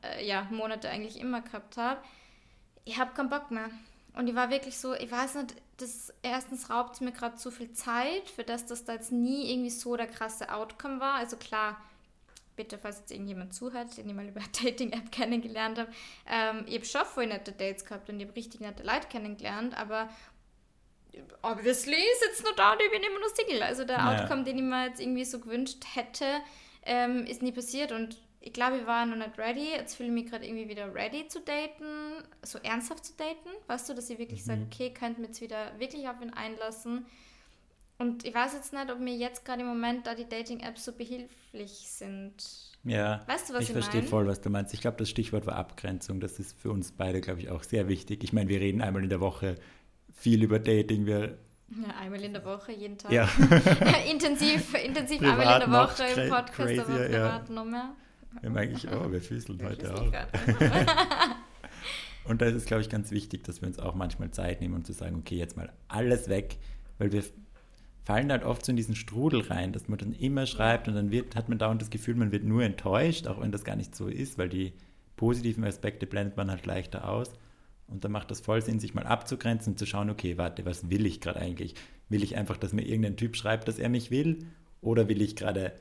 [0.02, 2.00] äh, ja, Monate eigentlich immer gehabt habe.
[2.84, 3.68] Ich habe keinen Bock mehr.
[4.14, 7.50] Und ich war wirklich so, ich weiß nicht, das erstens raubt es mir gerade zu
[7.50, 11.14] viel Zeit, für das, dass da jetzt nie irgendwie so der krasse Outcome war.
[11.14, 11.80] Also klar,
[12.60, 15.90] bitte, falls jetzt irgendjemand zuhört, den ich mal über eine Dating-App kennengelernt habe,
[16.28, 19.76] ähm, ich habe schon voll nette Dates gehabt und ich habe richtig nette Leute kennengelernt,
[19.76, 20.08] aber
[21.42, 23.62] obviously ist jetzt nur da und ich bin immer noch Single.
[23.62, 24.22] Also der Ja.
[24.22, 26.26] Outcome, den ich mir jetzt irgendwie so gewünscht hätte,
[26.84, 29.70] ähm, ist nie passiert und ich glaube, ich war noch nicht ready.
[29.70, 33.50] Jetzt fühle ich mich gerade irgendwie wieder ready zu daten, so ernsthaft zu daten.
[33.66, 37.04] Weißt du, dass ich wirklich sage, okay, könnte mir jetzt wieder wirklich auf ihn einlassen.
[38.00, 40.92] Und ich weiß jetzt nicht, ob mir jetzt gerade im Moment da die Dating-Apps so
[40.92, 42.32] behilflich sind.
[42.82, 43.22] Ja.
[43.26, 44.08] Weißt du, was ich ich verstehe mein?
[44.08, 44.72] voll, was du meinst.
[44.72, 46.18] Ich glaube, das Stichwort war Abgrenzung.
[46.18, 48.24] Das ist für uns beide, glaube ich, auch sehr wichtig.
[48.24, 49.56] Ich meine, wir reden einmal in der Woche
[50.14, 51.04] viel über Dating.
[51.04, 51.36] Wir,
[51.68, 53.12] Ja, einmal in der Woche, jeden Tag.
[53.12, 53.28] ja,
[54.10, 57.18] intensiv, intensiv Privat einmal in der Woche im Podcast, aber crazier, ja.
[57.28, 57.94] privat noch mehr.
[58.40, 60.10] wir haben eigentlich, oh, wir füßeln heute weiß auch.
[62.24, 64.72] Und da ist es, glaube ich, ganz wichtig, dass wir uns auch manchmal Zeit nehmen
[64.72, 66.56] und zu sagen, okay, jetzt mal alles weg,
[66.96, 67.22] weil wir
[68.04, 71.10] fallen halt oft so in diesen Strudel rein, dass man dann immer schreibt und dann
[71.10, 73.94] wird, hat man dauernd das Gefühl, man wird nur enttäuscht, auch wenn das gar nicht
[73.94, 74.72] so ist, weil die
[75.16, 77.32] positiven Aspekte blendet man halt leichter aus.
[77.86, 80.90] Und dann macht das voll Sinn, sich mal abzugrenzen und zu schauen, okay, warte, was
[80.90, 81.74] will ich gerade eigentlich?
[82.08, 84.46] Will ich einfach, dass mir irgendein Typ schreibt, dass er mich will?
[84.80, 85.72] Oder will ich gerade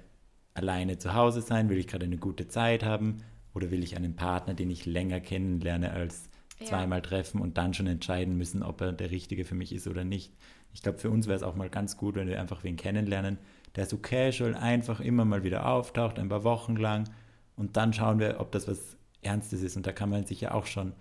[0.55, 1.69] alleine zu Hause sein?
[1.69, 3.17] Will ich gerade eine gute Zeit haben?
[3.53, 6.29] Oder will ich einen Partner, den ich länger kennenlerne als
[6.60, 6.65] Ja.
[6.65, 10.03] zweimal treffen und dann schon entscheiden müssen, ob er der Richtige für mich ist oder
[10.03, 10.34] nicht?
[10.73, 13.38] Ich glaube, für uns wäre es auch mal ganz gut, wenn wir einfach wen kennenlernen,
[13.75, 17.10] der so casual einfach immer mal wieder auftaucht, ein paar Wochen lang.
[17.55, 19.75] Und dann schauen wir, ob das was Ernstes ist.
[19.75, 20.93] Und da kann man sich ja auch schon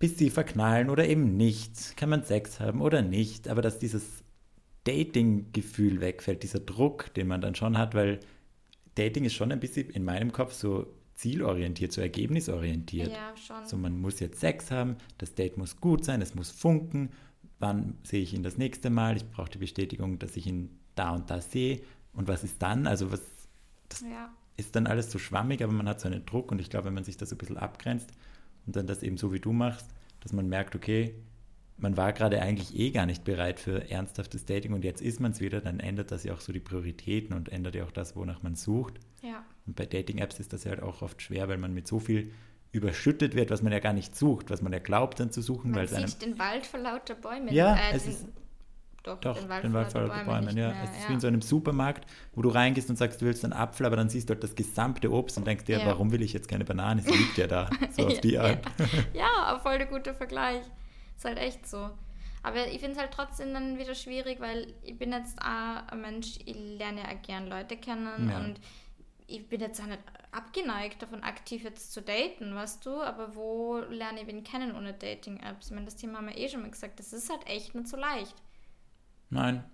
[0.00, 1.96] bis sie verknallen oder eben nicht.
[1.96, 3.48] Kann man Sex haben oder nicht.
[3.48, 4.24] Aber dass dieses
[4.84, 8.18] Dating-Gefühl wegfällt, dieser Druck, den man dann schon hat, weil
[8.96, 13.12] Dating ist schon ein bisschen in meinem Kopf so zielorientiert, so ergebnisorientiert.
[13.12, 13.66] Ja, schon.
[13.66, 17.10] So, man muss jetzt Sex haben, das Date muss gut sein, es muss funken.
[17.60, 19.16] Wann sehe ich ihn das nächste Mal?
[19.16, 21.80] Ich brauche die Bestätigung, dass ich ihn da und da sehe.
[22.12, 22.86] Und was ist dann?
[22.86, 23.20] Also was
[23.88, 24.30] das ja.
[24.56, 26.94] ist dann alles so schwammig, aber man hat so einen Druck und ich glaube, wenn
[26.94, 28.10] man sich das so ein bisschen abgrenzt
[28.66, 29.86] und dann das eben so wie du machst,
[30.20, 31.14] dass man merkt, okay,
[31.76, 35.32] man war gerade eigentlich eh gar nicht bereit für ernsthaftes Dating und jetzt ist man
[35.32, 38.16] es wieder, dann ändert das ja auch so die Prioritäten und ändert ja auch das,
[38.16, 39.00] wonach man sucht.
[39.22, 39.44] Ja.
[39.66, 42.32] Und bei Dating-Apps ist das ja halt auch oft schwer, weil man mit so viel
[42.72, 45.70] überschüttet wird, was man ja gar nicht sucht, was man ja glaubt dann zu suchen.
[45.72, 47.52] Man weil sieht einem, den Wald vor lauter Bäumen.
[47.52, 48.26] Ja, äh, es den, ist-
[49.02, 50.44] doch, Doch, den Wald, den Wald vor lauter Bäumen.
[50.46, 50.68] Bäumen, ja.
[50.68, 51.08] mehr, Es ist ja.
[51.08, 53.96] wie in so einem Supermarkt, wo du reingehst und sagst, du willst einen Apfel, aber
[53.96, 55.86] dann siehst du halt das gesamte Obst und denkst dir, Ja.
[55.86, 57.00] warum will ich jetzt keine Banane?
[57.02, 57.70] Sie liegt ja da.
[57.96, 58.58] So auf die Art.
[59.14, 60.60] Ja, voll der gute Vergleich.
[61.16, 61.88] Ist halt echt so.
[62.42, 66.00] Aber ich finde es halt trotzdem dann wieder schwierig, weil ich bin jetzt auch ein
[66.02, 68.38] Mensch, ich lerne ja auch gern Leute kennen Ja.
[68.38, 68.60] und
[69.30, 70.00] ich bin jetzt auch nicht
[70.32, 73.00] abgeneigt davon, aktiv jetzt zu daten, weißt du?
[73.00, 75.66] Aber wo lerne ich wen kennen ohne Dating-Apps?
[75.66, 77.88] Ich meine, das Thema haben wir eh schon mal gesagt, das ist halt echt nicht
[77.88, 78.34] so leicht.
[79.30, 79.64] Nein,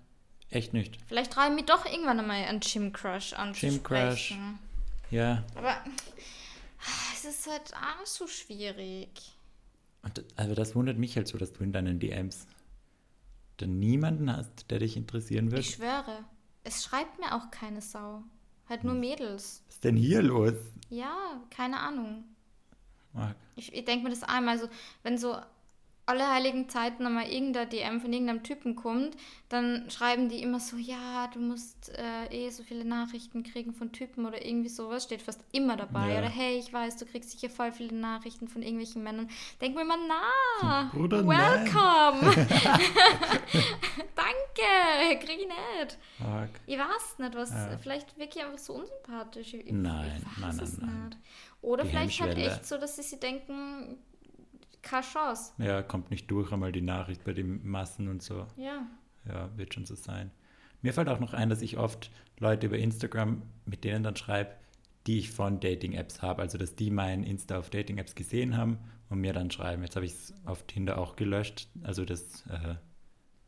[0.51, 0.99] echt nicht.
[1.07, 3.83] Vielleicht traue ich mich doch irgendwann einmal einen Gym-Crush anzusprechen.
[3.83, 4.35] Gym-Crush.
[5.11, 5.77] Ja, Aber
[7.15, 9.09] es ist halt auch so schwierig.
[10.03, 12.47] und, aber das wundert mich halt so, dass du in deinen DMs
[13.59, 15.61] dann niemanden hast, der dich interessieren wird.
[15.61, 16.25] Ich schwöre,
[16.65, 18.23] es schreibt mir auch keine Sau.
[18.69, 19.63] Halt nur Mädels.
[19.67, 20.55] Was ist denn hier los?
[20.89, 22.25] Ja, keine Ahnung.
[23.13, 23.37] Marc?
[23.55, 24.69] Ich, ich denke mir das einmal so,
[25.03, 25.37] wenn so
[26.09, 29.17] alle heiligen Zeiten nochmal irgendein DM von irgendeinem Typen kommt,
[29.49, 33.91] dann schreiben die immer so, ja, du musst äh, eh so viele Nachrichten kriegen von
[33.93, 36.13] Typen oder irgendwie sowas, steht fast immer dabei.
[36.13, 36.19] Ja.
[36.19, 39.29] Oder hey, ich weiß, du kriegst sicher voll viele Nachrichten von irgendwelchen Männern.
[39.61, 41.67] Denk mir mal, na, Bruder, nein.
[41.75, 42.47] welcome.
[44.15, 45.99] Danke, krieg ich nicht.
[46.19, 46.51] Marc?
[46.67, 47.79] Ich weiß nicht, was, Ja.
[47.79, 49.55] vielleicht wirklich einfach so unsympathisch.
[49.55, 51.05] Ich, Nein, ich nein, weiß nein, es nein.
[51.07, 51.19] nicht.
[51.63, 53.99] Oder Die vielleicht halt echt so, dass sie sich denken,
[54.87, 55.53] keine Chance.
[55.59, 58.47] Ja, kommt nicht durch einmal die Nachricht bei den Massen und so.
[58.57, 58.87] Ja.
[59.29, 60.31] Ja, wird schon so sein.
[60.83, 64.53] Mir fällt auch noch ein, dass ich oft Leute über Instagram mit denen dann schreibe,
[65.07, 66.43] die ich von Dating-Apps habe.
[66.43, 69.83] Also, dass die mein Insta auf Dating-Apps gesehen haben und mir dann schreiben.
[69.83, 71.69] Jetzt habe ich es auf Tinder auch gelöscht.
[71.83, 72.77] Also, das, äh,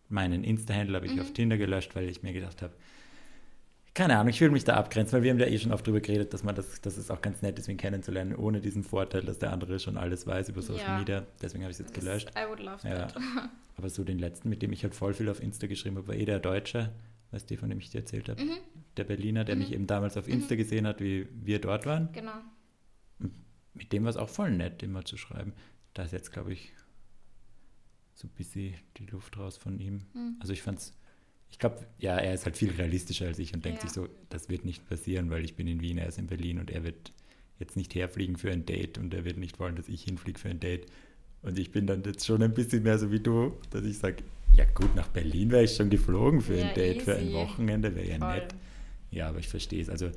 [0.09, 2.75] meinen Insta-Handle habe ich auf Tinder gelöscht, weil ich mir gedacht habe,
[3.99, 6.01] keine Ahnung, ich will mich da abgrenzen, weil wir haben ja eh schon oft drüber
[6.01, 9.23] geredet, dass man das, dass es auch ganz nett ist, wen kennenzulernen, ohne diesen Vorteil,
[9.25, 10.99] dass der andere schon alles weiß über Social Ja.
[11.01, 11.27] Media.
[11.43, 12.31] Deswegen habe ich es jetzt gelöscht.
[12.39, 13.07] I would love Ja.
[13.09, 13.17] that.
[13.77, 16.15] Aber so den letzten, mit dem ich halt voll viel auf Insta geschrieben habe, war
[16.15, 16.93] eh der Deutsche,
[17.33, 18.41] weißt du, von dem ich dir erzählt habe.
[18.41, 18.53] Mhm.
[18.97, 22.11] Der Berliner, der mich eben damals auf Insta gesehen hat, wie wir dort waren.
[22.13, 22.39] Genau.
[23.75, 25.53] Mit dem war es auch voll nett, immer zu schreiben.
[25.95, 26.73] Da ist jetzt, glaube ich,
[28.15, 30.03] so ein bisschen die Luft raus von ihm.
[30.15, 30.37] Mhm.
[30.39, 30.97] Also ich fand's,
[31.51, 33.89] ich glaube, ja, er ist halt viel realistischer als ich und denkt Ja.
[33.89, 36.59] sich so, das wird nicht passieren, weil ich bin in Wien, er ist in Berlin
[36.59, 37.13] und er wird
[37.59, 40.49] jetzt nicht herfliegen für ein Date und er wird nicht wollen, dass ich hinfliege für
[40.49, 40.87] ein Date.
[41.43, 44.23] Und ich bin dann jetzt schon ein bisschen mehr so wie du, dass ich sage,
[44.53, 47.35] ja gut, nach Berlin wäre ich schon geflogen für Ja, ein Date, für ein easy.
[47.35, 48.35] Wochenende, wäre ja Voll.
[48.35, 48.55] nett.
[49.11, 49.89] Ja, aber ich verstehe es.
[49.89, 50.11] Also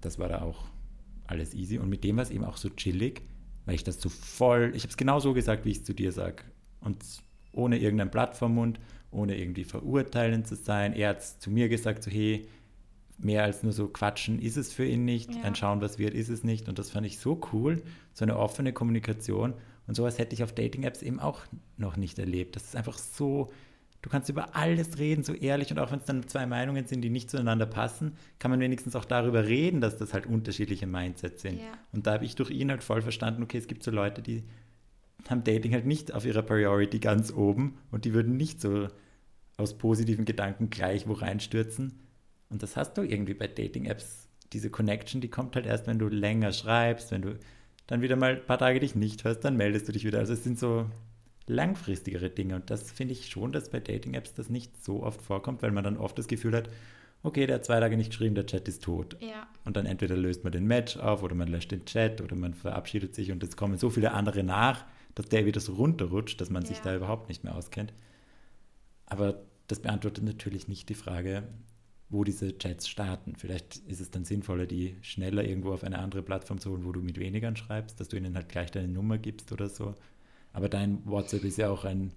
[0.00, 0.66] das war da auch
[1.26, 1.78] alles easy.
[1.78, 3.22] Und mit dem war es eben auch so chillig,
[3.66, 5.92] weil ich das so voll, ich habe es genau so gesagt, wie ich es zu
[5.92, 6.42] dir sage.
[6.80, 6.98] Und
[7.52, 8.78] ohne irgendein Blatt vom Mund,
[9.10, 10.92] ohne irgendwie verurteilend zu sein.
[10.92, 12.48] Er hat zu mir gesagt, so hey,
[13.18, 15.42] mehr als nur so quatschen ist es für ihn nicht, Ja.
[15.42, 16.68] ein Schauen, was wird, ist es nicht.
[16.68, 19.54] Und das fand ich so cool, so eine offene Kommunikation.
[19.86, 21.40] Und sowas hätte ich auf Dating-Apps eben auch
[21.76, 22.54] noch nicht erlebt.
[22.56, 23.50] Das ist einfach so,
[24.02, 25.70] du kannst über alles reden, so ehrlich.
[25.72, 28.94] Und auch wenn es dann zwei Meinungen sind, die nicht zueinander passen, kann man wenigstens
[28.94, 31.58] auch darüber reden, dass das halt unterschiedliche Mindsets sind.
[31.58, 31.64] Ja.
[31.92, 34.44] Und da habe ich durch ihn halt voll verstanden, okay, es gibt so Leute, die
[35.28, 38.88] haben Dating halt nicht auf ihrer Priority ganz oben und die würden nicht so
[39.56, 41.98] aus positiven Gedanken gleich wo reinstürzen.
[42.48, 44.28] Und das hast du irgendwie bei Dating-Apps.
[44.52, 47.38] Diese Connection, die kommt halt erst, wenn du länger schreibst, wenn du
[47.86, 50.18] dann wieder mal ein paar Tage dich nicht hörst, dann meldest du dich wieder.
[50.18, 50.86] Also es sind so
[51.46, 52.54] langfristigere Dinge.
[52.54, 55.84] Und das finde ich schon, dass bei Dating-Apps das nicht so oft vorkommt, weil man
[55.84, 56.70] dann oft das Gefühl hat,
[57.22, 59.16] okay, der hat zwei Tage nicht geschrieben, der Chat ist tot.
[59.20, 59.48] Ja.
[59.64, 62.54] Und dann entweder löst man den Match auf oder man löscht den Chat oder man
[62.54, 66.50] verabschiedet sich und es kommen so viele andere nach, dass der wieder so runterrutscht, dass
[66.50, 66.84] man sich Ja.
[66.84, 67.92] da überhaupt nicht mehr auskennt.
[69.06, 71.42] Aber das beantwortet natürlich nicht die Frage,
[72.10, 73.34] wo diese Chats starten.
[73.36, 76.92] Vielleicht ist es dann sinnvoller, die schneller irgendwo auf eine andere Plattform zu holen, wo
[76.92, 79.94] du mit wenigern schreibst, dass du ihnen halt gleich deine Nummer gibst oder so.
[80.52, 82.12] Aber dein WhatsApp ist ja auch ein,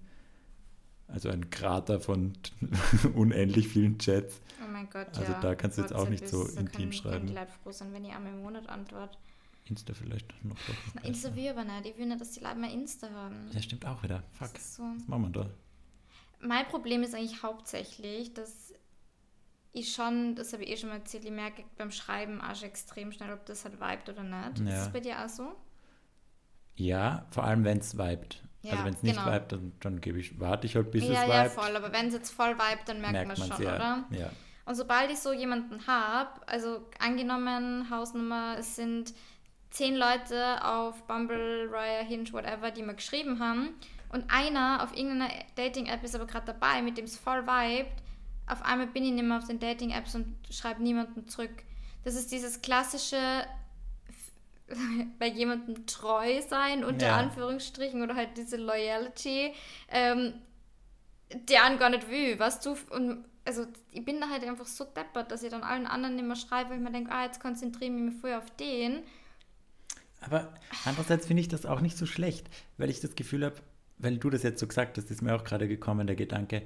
[1.08, 2.32] also ein Krater von
[3.14, 4.40] unendlich vielen Chats.
[4.64, 5.40] Oh mein Gott, Also ja.
[5.40, 7.26] da kannst du jetzt auch nicht so ist- intim können, schreiben.
[7.26, 9.18] Die Leute froh sein, wenn ich einmal im Monat antworte.
[9.64, 10.56] Insta vielleicht noch.
[10.94, 11.02] Na.
[11.02, 11.86] Insta will aber nicht.
[11.86, 13.50] Ich will nicht, dass die Leute mal Insta haben.
[13.52, 14.22] Ja, stimmt auch wieder.
[14.32, 14.54] Fuck.
[14.54, 14.82] Das so.
[14.82, 15.50] Was machen wir da?
[16.40, 18.74] Mein Problem ist eigentlich hauptsächlich, dass
[19.72, 22.68] ich schon, das habe ich eh schon mal erzählt, ich merke beim Schreiben auch schon
[22.68, 24.58] extrem schnell, ob das halt vibet oder nicht.
[24.58, 24.66] Ja.
[24.66, 25.52] Ist das bei dir auch so?
[26.74, 28.42] Ja, vor allem wenn es vibet.
[28.62, 29.26] Ja, also wenn es nicht genau.
[29.26, 31.52] vibet, dann, dann gebe ich, warte ich halt, bis ja, es ja, vibet.
[31.52, 31.76] voll.
[31.76, 33.74] Aber wenn es jetzt voll vibet, dann merkt, merkt man schon, ja.
[33.76, 34.04] oder?
[34.10, 34.30] ja.
[34.64, 39.12] Und sobald ich so jemanden habe, also angenommen, Hausnummer, es sind
[39.72, 43.74] zehn Leute auf Bumble, Raya, Hinge, whatever, die mir geschrieben haben
[44.10, 47.86] und einer auf irgendeiner Dating-App ist aber gerade dabei, mit dem es voll vibet,
[48.46, 51.62] auf einmal bin ich nicht mehr auf den Dating-Apps und schreibe niemanden zurück.
[52.04, 53.16] Das ist dieses klassische
[55.18, 57.16] bei jemandem treu sein, unter Ja.
[57.16, 59.52] Anführungsstrichen, oder halt diese Loyalty,
[59.88, 60.34] ähm,
[61.32, 62.76] der einen gar nicht will, weißt du?
[62.90, 66.36] Und also ich bin da halt einfach so deppert, dass ich dann allen anderen immer
[66.36, 69.02] schreibe, weil ich mir denke, ah, jetzt konzentriere ich mich voll auf den.
[70.22, 70.52] Aber
[70.84, 73.56] andererseits finde ich das auch nicht so schlecht, weil ich das Gefühl habe,
[73.98, 76.62] weil du das jetzt so gesagt hast, ist mir auch gerade gekommen, der Gedanke,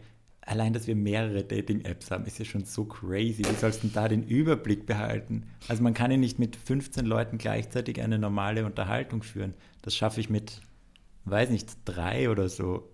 [0.47, 3.45] allein, dass wir mehrere Dating-Apps haben, ist ja schon so crazy.
[3.45, 5.45] Wie sollst du da den Überblick behalten?
[5.69, 9.55] Also man kann ja nicht mit 15 Leuten gleichzeitig eine normale Unterhaltung führen.
[9.83, 10.63] Das schaffe ich mit,
[11.25, 12.89] weiß nicht, drei oder so.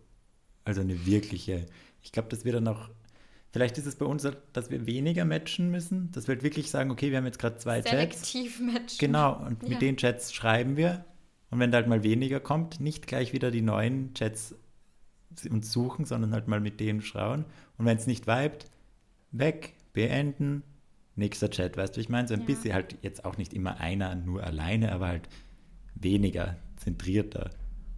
[0.64, 1.66] Also eine wirkliche.
[2.03, 2.88] Ich glaube, dass wir dann auch,
[3.53, 6.91] vielleicht ist es bei uns, dass wir weniger matchen müssen, dass wir halt wirklich sagen,
[6.91, 7.91] okay, wir haben jetzt gerade zwei Chats.
[7.91, 8.99] Selektiv matchen.
[8.99, 9.69] Genau, und Ja.
[9.71, 11.05] mit den Chats schreiben wir.
[11.51, 14.55] Und wenn da halt mal weniger kommt, nicht gleich wieder die neuen Chats
[15.51, 17.45] uns suchen, sondern halt mal mit denen schauen.
[17.79, 18.67] Und wenn es nicht vibet,
[19.33, 20.62] weg, beenden,
[21.17, 21.77] nächster Chat.
[21.77, 22.29] Weißt du, ich meine?
[22.29, 22.47] So ein Ja.
[22.47, 25.29] bisschen halt jetzt auch nicht immer einer nur alleine, aber halt
[25.95, 27.51] weniger, zentrierter.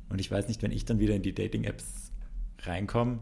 [0.09, 2.13] Und ich weiß nicht, wenn ich dann wieder in die Dating-Apps
[2.63, 3.21] reinkomme,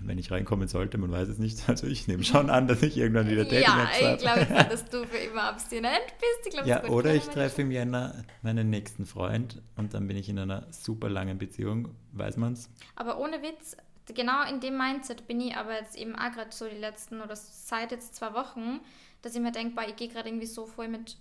[0.00, 1.56] wenn ich reinkommen sollte, man weiß es nicht.
[1.68, 4.16] Also ich nehme schon an, dass ich irgendwann wieder Ja, Dating-Apps ich habe.
[4.18, 6.46] glaube nicht, dass du für immer abstinent bist.
[6.46, 10.16] Ich glaube, Ja, es oder ich treffe im Jänner meinen nächsten Freund und dann bin
[10.16, 12.70] ich in einer super langen Beziehung, weiß man's?
[12.94, 13.76] Aber ohne Witz,
[14.14, 17.34] genau in dem Mindset bin ich aber jetzt eben auch gerade so die letzten oder
[17.34, 18.80] seit jetzt zwei Wochen,
[19.22, 21.16] dass ich mir denke, ich gehe gerade irgendwie so voll mit,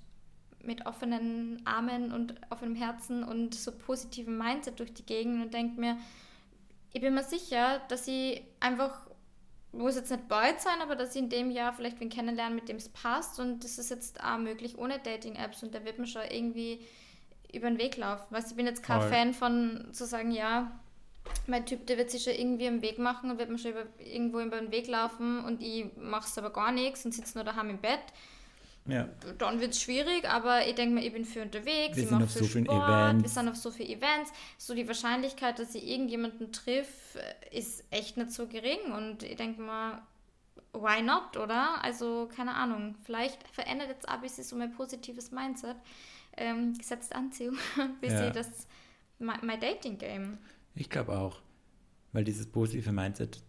[0.63, 5.79] mit offenen Armen und offenem Herzen und so positivem Mindset durch die Gegend und denke
[5.79, 5.97] mir,
[6.95, 9.01] ich bin mir sicher, dass ich einfach,
[9.73, 12.69] muss jetzt nicht bald sein, aber dass ich in dem Jahr vielleicht wen kennenlernen, mit
[12.69, 16.07] dem es passt und das ist jetzt auch möglich ohne Dating-Apps und der wird mir
[16.07, 16.79] schon irgendwie
[17.51, 18.23] über den Weg laufen.
[18.29, 19.09] Weißt du, ich bin jetzt kein Voll.
[19.09, 20.71] Fan von zu sagen, ja,
[21.47, 23.87] mein Typ, der wird sich schon irgendwie im Weg machen und wird mir schon über,
[23.99, 27.43] irgendwo über den Weg laufen und ich mache es aber gar nichts und sitze nur
[27.43, 27.99] daheim im Bett.
[28.87, 29.09] Ja.
[29.39, 32.27] Dann wird es schwierig, aber ich denke mir, ich bin für unterwegs, Wir ich mache
[32.27, 33.33] viel so vielen Sport, wir Events.
[33.33, 34.31] sind auf so vielen Events.
[34.59, 37.17] So die Wahrscheinlichkeit, dass ich irgendjemanden triff,
[37.51, 40.03] ist echt nicht so gering und ich denke mal,
[40.73, 41.83] why not, oder?
[41.83, 45.77] Also, keine Ahnung, vielleicht verändert jetzt ein bisschen so mein positives Mindset.
[46.37, 48.29] Ähm, gesetzte Anziehung, ein bisschen Ja.
[48.29, 48.67] das,
[49.19, 50.37] mein Dating-Game.
[50.75, 51.39] Ich glaube auch.
[52.11, 53.41] Weil dieses positive Mindset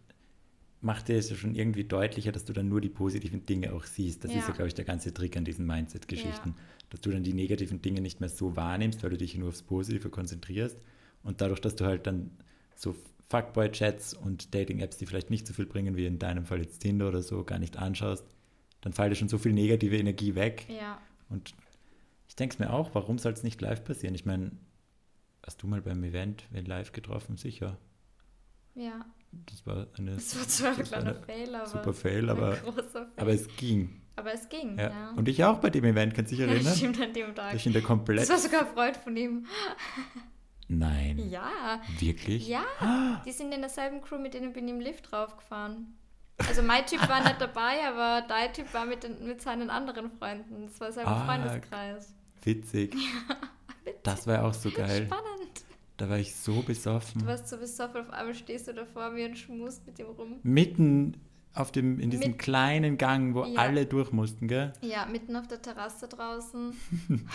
[0.80, 3.84] macht dir es ja schon irgendwie deutlicher, dass du dann nur die positiven Dinge auch
[3.84, 4.24] siehst.
[4.24, 4.48] Das ist Ja.
[4.48, 6.54] ja, glaube ich, der ganze Trick an diesen Mindset-Geschichten.
[6.90, 9.62] Dass du dann die negativen Dinge nicht mehr so wahrnimmst, weil du dich nur aufs
[9.62, 10.78] Positive konzentrierst.
[11.22, 12.30] Und dadurch, dass du halt dann
[12.76, 12.94] so
[13.30, 17.08] Fuckboy-Chats und Dating-Apps, die vielleicht nicht so viel bringen, wie in deinem Fall jetzt Tinder
[17.08, 18.24] oder so, gar nicht anschaust,
[18.82, 20.66] dann fällt dir schon so viel negative Energie weg.
[20.68, 21.00] Ja.
[21.28, 21.54] Und
[22.28, 24.14] ich denke es mir auch, warum soll es nicht live passieren?
[24.14, 24.52] Ich meine,
[25.42, 27.36] hast du mal beim Event live getroffen?
[27.36, 27.78] Sicher.
[28.76, 29.04] Ja,
[29.46, 31.66] Das war eine das war zwar ein das kleiner eine Fail, aber.
[31.66, 33.06] super Fail, ein aber, großer Fail.
[33.16, 34.00] aber es ging.
[34.16, 34.88] Aber es ging, Ja.
[34.90, 35.10] ja.
[35.16, 36.74] Und ich auch bei dem Event, kannst du dich Ja, erinnern?
[36.74, 37.54] stimmt an dem Tag.
[37.54, 38.28] Ich in der Das komplett.
[38.28, 39.46] war sogar ein Freund von ihm.
[40.68, 41.18] Nein.
[41.30, 42.48] Ja, Wirklich?
[42.48, 42.64] ja.
[43.24, 45.96] Die sind in derselben Crew, mit denen bin ich im Lift draufgefahren.
[46.48, 50.10] Also mein Typ war nicht dabei, aber dein Typ war mit, den, mit seinen anderen
[50.10, 50.66] Freunden.
[50.66, 52.14] Das war sein Ah, Freundeskreis.
[52.42, 52.94] Witzig.
[54.02, 55.06] Das war auch so geil.
[55.06, 55.35] Spannend.
[55.96, 57.22] Da war ich so besoffen.
[57.22, 60.40] Du warst so besoffen, auf einmal stehst du davor mir und schmust mit dem rum.
[60.42, 61.16] Mitten
[61.54, 63.60] auf dem, in diesem Mit- kleinen Gang, wo Ja.
[63.60, 64.74] alle durch mussten, gell?
[64.82, 66.78] Ja, mitten auf der Terrasse draußen.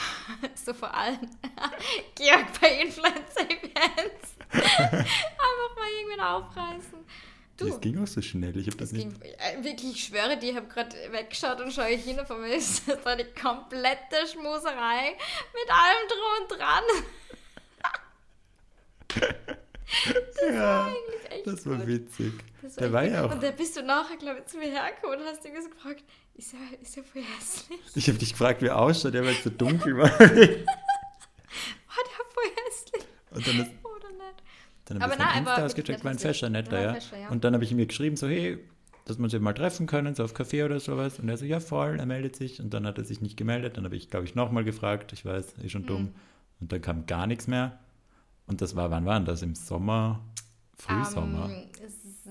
[0.54, 1.18] so vor allem.
[2.16, 4.36] Georg bei Influencer-Events.
[4.52, 7.00] Einfach mal irgendwen aufreißen.
[7.58, 8.56] Du, Das ging auch so schnell.
[8.58, 9.22] Ich habe das Das nicht.
[9.22, 12.42] ging, äh, wirklich, ich schwöre dir, ich habe gerade weggeschaut und schaue hin und von
[12.42, 15.14] mir ist das eine komplette Schmuserei
[15.54, 16.84] mit allem drum und dran.
[20.54, 21.88] Ja, Eigentlich echt das war gut.
[21.88, 22.34] witzig.
[22.62, 23.32] Das Der echt war ja auch.
[23.32, 26.04] Und dann bist du nachher, glaube ich, zu mir hergekommen und hast so gefragt,
[26.36, 27.80] ist er, ist er voll hässlich?
[27.96, 30.10] Ich habe dich gefragt, wie er ausschaut, ja, weil es so dunkel war.
[30.20, 33.04] War der voll hässlich?
[33.32, 34.44] Und dann ist Oder nicht?
[34.86, 36.94] Dann habe ich nein, Insta ausgecheckt, war ein Fescher, netter, war ja.
[36.94, 37.30] Fescher, ja.
[37.30, 38.60] Und dann habe ich ihm geschrieben, so, hey,
[39.06, 41.20] dass wir uns eben mal treffen können, so auf Kaffee oder sowas.
[41.20, 42.60] Und er so, ja, voll, er meldet sich.
[42.62, 43.78] Und dann hat er sich nicht gemeldet.
[43.78, 45.12] Dann habe ich, glaube ich, nochmal gefragt.
[45.14, 45.88] Ich weiß, ist schon Hm.
[45.88, 46.16] dumm.
[46.60, 47.80] Und dann kam gar nichts mehr.
[48.52, 49.42] Und das war, wann war denn das?
[49.44, 50.20] Im Sommer?
[50.78, 51.46] Frühsommer?
[51.46, 52.28] Am s-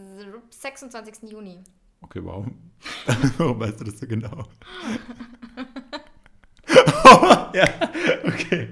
[0.60, 1.30] 26.
[1.30, 1.64] Juni.
[2.02, 2.70] Okay, warum?
[3.38, 4.44] warum weißt du das so genau?
[7.54, 7.64] ja,
[8.24, 8.68] okay.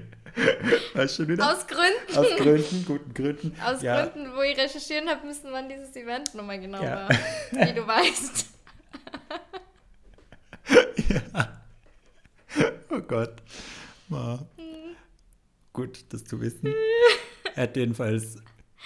[0.93, 1.51] Weißt schon wieder?
[1.51, 2.15] Aus Gründen.
[2.15, 3.55] Aus Gründen, guten Gründen.
[3.65, 4.05] Aus ja.
[4.05, 7.09] Gründen, wo ich recherchieren habe müssen, wann dieses Event nochmal genau Ja.
[7.09, 7.09] war.
[7.09, 8.45] Wie du weißt.
[11.09, 11.61] ja.
[12.91, 13.41] Oh Gott.
[14.07, 14.37] Ma.
[15.73, 16.75] Gut, das zu wissen.
[17.59, 18.37] Er hat jedenfalls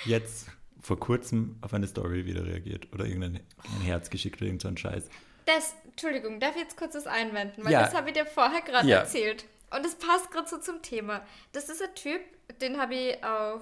[0.04, 0.48] jetzt
[0.82, 4.68] vor kurzem auf eine Story wieder reagiert oder irgendein ein Herz geschickt oder irgend so
[4.68, 5.04] ein Scheiß.
[5.46, 7.64] Das, Entschuldigung, darf ich jetzt kurz was einwenden?
[7.64, 7.84] Weil Ja.
[7.84, 8.98] das habe ich dir vorher gerade Ja.
[9.02, 9.46] erzählt.
[9.70, 11.24] Und das passt gerade so zum Thema.
[11.52, 12.22] Das ist ein Typ,
[12.62, 13.62] den habe ich auf.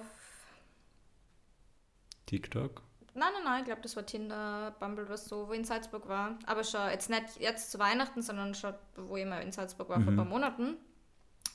[2.24, 2.80] TikTok?
[3.12, 6.08] Nein, nein, nein, ich glaube, das war Tinder, Bumble oder so, wo ich in Salzburg
[6.08, 6.38] war.
[6.46, 10.00] Aber schon jetzt nicht jetzt zu Weihnachten, sondern schon, wo ich mal in Salzburg war,
[10.00, 10.78] vor ein paar Monaten.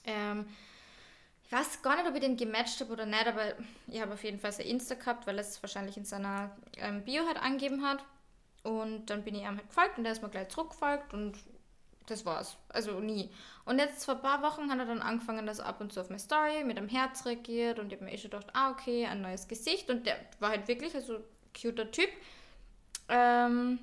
[0.03, 0.45] Ähm,
[1.47, 3.53] ich weiß gar nicht, ob ich den gematcht habe oder nicht, aber
[3.87, 7.03] ich habe auf jeden Fall sein Insta gehabt, weil er es wahrscheinlich in seiner ähm,
[7.05, 8.03] Bio halt angegeben hat.
[8.63, 11.37] Und dann bin ich ihm halt gefolgt und der ist mir gleich zurückgefolgt und
[12.07, 12.57] das war's.
[12.67, 13.29] Also nie.
[13.63, 16.01] Und jetzt vor ein paar Wochen hat er dann angefangen, dass er ab und zu
[16.01, 18.71] auf meine Story mit einem Herz reagiert und ich habe mir eh schon gedacht, ah,
[18.71, 19.89] okay, ein neues Gesicht.
[19.89, 21.19] Und der war halt wirklich also
[21.59, 22.09] cuter Typ.
[23.07, 23.79] Ähm,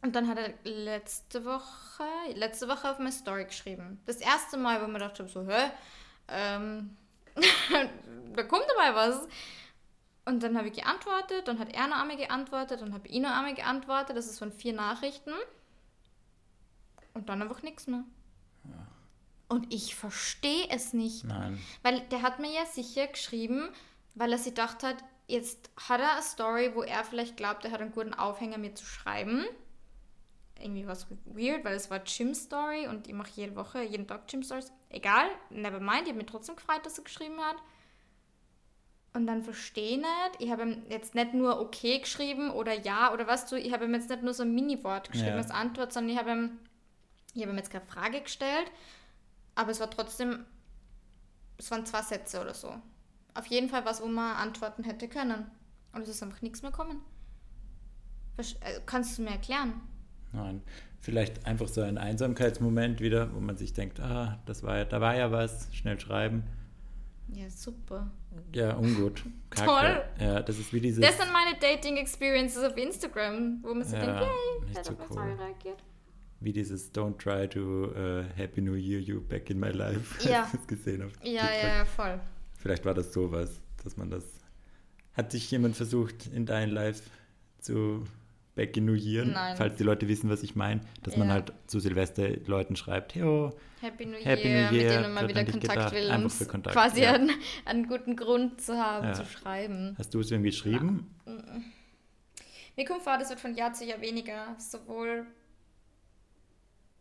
[0.00, 2.04] und dann hat er letzte Woche,
[2.34, 4.00] letzte Woche auf meine Story geschrieben.
[4.06, 5.70] Das erste Mal, wo ich mir gedacht habe, so, hä?
[6.32, 6.96] Ähm,
[8.34, 9.28] da kommt dabei was.
[10.24, 13.30] Und dann habe ich geantwortet, dann hat er noch einmal geantwortet, dann habe ich noch
[13.30, 14.16] einmal geantwortet.
[14.16, 15.32] Das ist von vier Nachrichten.
[17.14, 18.04] Und dann einfach nichts mehr.
[19.48, 21.24] Und ich verstehe es nicht.
[21.24, 21.60] Nein.
[21.82, 23.68] Weil der hat mir ja sicher geschrieben,
[24.14, 27.72] weil er sich gedacht hat, jetzt hat er eine Story, wo er vielleicht glaubt, er
[27.72, 29.44] hat einen guten Aufhänger mir zu schreiben.
[30.58, 34.72] Irgendwie was weird, weil es war Gym-Story und ich mache jede Woche, jeden Tag Gym-Stories.
[34.90, 37.56] Egal, never mind, ich habe mich trotzdem gefreut, dass er geschrieben hat.
[39.14, 43.12] Und dann verstehe ich nicht, ich habe ihm jetzt nicht nur okay geschrieben oder ja
[43.12, 45.36] oder was du, ich habe ihm jetzt nicht nur so ein Mini-Wort geschrieben Ja.
[45.36, 46.58] als Antwort, sondern ich habe ihm,
[47.34, 48.70] ich habe ihm jetzt keine Frage gestellt,
[49.54, 50.46] aber es war trotzdem,
[51.58, 52.72] es waren zwei Sätze oder so.
[53.34, 55.50] Auf jeden Fall was, wo man antworten hätte können.
[55.92, 57.02] Und es ist einfach nichts mehr kommen.
[58.38, 59.80] Äh, Kannst du mir erklären?
[60.32, 60.62] Nein.
[61.00, 65.00] Vielleicht einfach so ein Einsamkeitsmoment wieder, wo man sich denkt, ah, das war ja, da
[65.00, 66.44] war ja was, schnell schreiben.
[67.34, 68.10] Ja, super.
[68.54, 69.24] Ja, ungut.
[69.50, 69.66] Kacke.
[69.66, 70.02] Toll.
[70.20, 71.00] Ja, das ist wie dieses.
[71.04, 74.90] Das sind meine Dating-Experiences auf Instagram, wo man sich Ja, denkt, yay, nicht der so
[74.92, 75.16] hat auf cool.
[75.16, 75.82] Story reagiert.
[76.40, 80.28] wie dieses Don't try to uh, Happy New Year you back in my life.
[80.28, 80.48] Ja.
[80.52, 81.62] Das gesehen auf Ja, TikTok?
[81.62, 82.20] ja, ja, voll.
[82.58, 84.24] Vielleicht war das sowas, dass man das.
[85.14, 87.02] Hat sich jemand versucht, in dein Live
[87.60, 88.04] zu
[88.54, 89.56] Nein.
[89.56, 91.34] Falls die Leute wissen, was ich meine, dass man Ja.
[91.34, 95.28] halt zu Silvester Leuten schreibt, hey, Happy New Happy Year, New Year, mit denen man
[95.28, 95.92] wieder Kontakt gedacht.
[95.94, 97.12] will, um Kontakt, quasi ja.
[97.14, 97.30] einen,
[97.64, 99.14] einen guten Grund zu haben, Ja.
[99.14, 99.94] zu schreiben.
[99.98, 101.14] hast du es irgendwie geschrieben?
[102.76, 105.26] Mir kommt vor, das wird von Jahr zu Jahr weniger, sowohl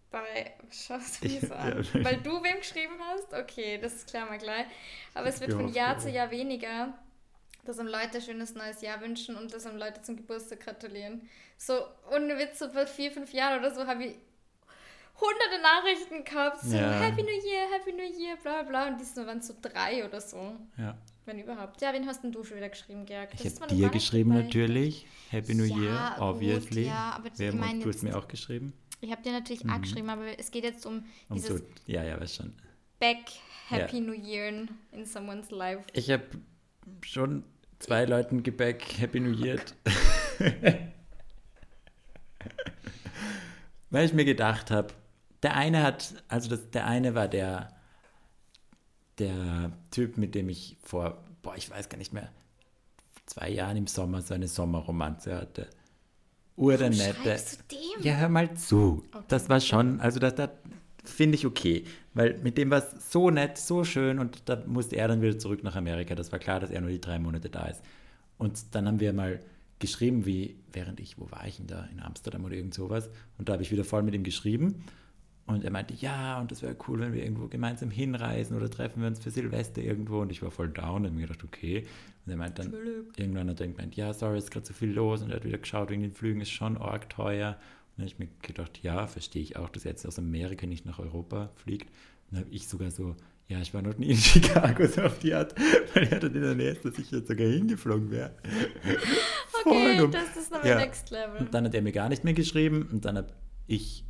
[0.10, 2.04] bei, schaust du mich so an, Ja.
[2.04, 3.34] weil du wem geschrieben hast?
[3.34, 4.66] Okay, das klären wir gleich.
[5.14, 5.98] Aber es wird Ja, von Jahr ja.
[6.00, 6.94] zu Jahr weniger,
[7.66, 11.22] dass einem Leute ein schönes neues Jahr wünschen und dass einem Leute zum Geburtstag gratulieren.
[11.58, 11.74] So,
[12.14, 14.16] ohne Witz, so vor vier, fünf Jahren oder so habe ich
[15.20, 17.00] hunderte Nachrichten gehabt, so Ja.
[17.00, 20.20] Happy New Year, Happy New Year, bla bla, und diesmal waren es so drei oder
[20.20, 20.98] so, Ja.
[21.26, 21.80] wenn überhaupt.
[21.82, 23.30] Ja, wen hast denn du schon wieder geschrieben, Georg?
[23.40, 25.06] Ich habe dir geschrieben natürlich.
[25.30, 26.86] Happy New Ja, Year, gut, obviously.
[26.88, 28.74] ja, aber Wer, ich meine du hast mir auch geschrieben.
[29.00, 32.04] Ich habe dir natürlich auch geschrieben, aber es geht jetzt um Um dieses so, ja,
[32.04, 32.54] ja, weiß schon.
[33.00, 33.20] Back
[33.68, 35.84] Happy New Year in someone's life.
[35.94, 36.24] Ich habe
[37.02, 37.44] schon
[37.80, 39.60] zwei Leuten geback Happy New Year.
[43.90, 44.94] Weil ich mir gedacht habe,
[45.44, 47.76] der eine hat, also das, der eine war der,
[49.18, 52.30] der Typ, mit dem ich vor, boah, ich weiß gar nicht mehr,
[53.26, 55.70] zwei Jahren im Sommer so eine Sommerromanze hatte.
[56.56, 57.16] Ur der nette.
[57.24, 58.04] Schreibst du dem?
[58.04, 59.04] Ja, hör mal zu.
[59.12, 59.26] Okay.
[59.28, 60.50] Das war schon, also das, das
[61.04, 61.86] finde ich okay.
[62.14, 65.40] Weil mit dem war es so nett, so schön und da musste er dann wieder
[65.40, 66.14] zurück nach Amerika.
[66.14, 67.82] Das war klar, dass er nur die drei Monate da ist.
[68.38, 69.40] Und dann haben wir mal
[69.80, 71.88] geschrieben, wie, während ich, wo war ich denn da?
[71.92, 73.10] In Amsterdam oder irgend sowas.
[73.38, 74.84] Und da habe ich wieder voll mit ihm geschrieben.
[75.48, 79.02] Und er meinte, ja, und das wäre cool, wenn wir irgendwo gemeinsam hinreisen oder treffen
[79.02, 80.22] wir uns für Silvester irgendwo.
[80.22, 81.86] Und ich war voll down und habe mir gedacht, okay.
[82.26, 82.74] Und er meinte dann,
[83.18, 85.22] irgendwann hat er gemeint, ja, sorry, ist gerade so viel los.
[85.22, 87.58] Und er hat wieder geschaut, wegen den Flügen ist schon arg teuer.
[88.02, 90.88] Dann habe ich mir gedacht, ja, verstehe ich auch, dass er jetzt aus Amerika nicht
[90.88, 91.92] nach Europa fliegt.
[92.32, 93.16] Dann habe ich sogar so,
[93.48, 95.54] ja, ich war noch nie in Chicago, so auf die Art,
[95.94, 98.36] weil er dann in der Nähe ist, dass ich jetzt sogar hingeflogen wäre.
[99.64, 100.78] Okay, das ist noch Ja.
[100.78, 101.42] Next Level.
[101.42, 103.32] Und dann hat er mir gar nicht mehr geschrieben und dann habe
[103.68, 104.04] ich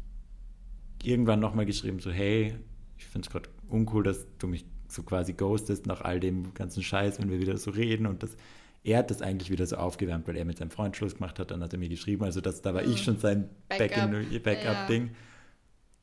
[1.03, 2.55] irgendwann nochmal geschrieben, so hey,
[2.97, 6.81] ich finde es gerade uncool, dass du mich so quasi ghostest nach all dem ganzen
[6.81, 8.37] Scheiß, wenn wir wieder so reden und das
[8.83, 11.51] er hat das eigentlich wieder so aufgewärmt, weil er mit seinem Freund Schluss gemacht hat,
[11.51, 12.91] dann hat er mir geschrieben, also das, da war Mhm.
[12.91, 14.11] ich schon sein Backup.
[14.43, 15.11] Backup-Ding.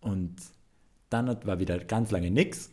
[0.00, 0.36] Und
[1.10, 2.70] dann hat, war wieder ganz lange nix.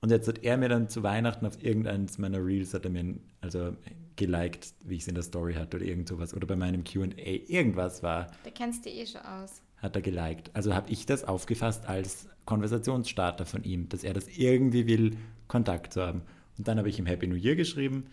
[0.00, 3.16] Und jetzt hat er mir dann zu Weihnachten auf irgendeines meiner Reels, hat er mir
[3.40, 3.76] also
[4.14, 6.34] geliked, wie ich es in der Story hatte oder irgend sowas.
[6.34, 9.60] Oder bei meinem Q&A, irgendwas war, Da kennst du eh schon aus.
[9.78, 10.50] hat er geliked.
[10.54, 15.16] Also habe ich das aufgefasst als Konversationsstarter von ihm, dass er das irgendwie will,
[15.48, 16.22] Kontakt zu haben.
[16.58, 18.06] Und dann habe ich ihm Happy New Year geschrieben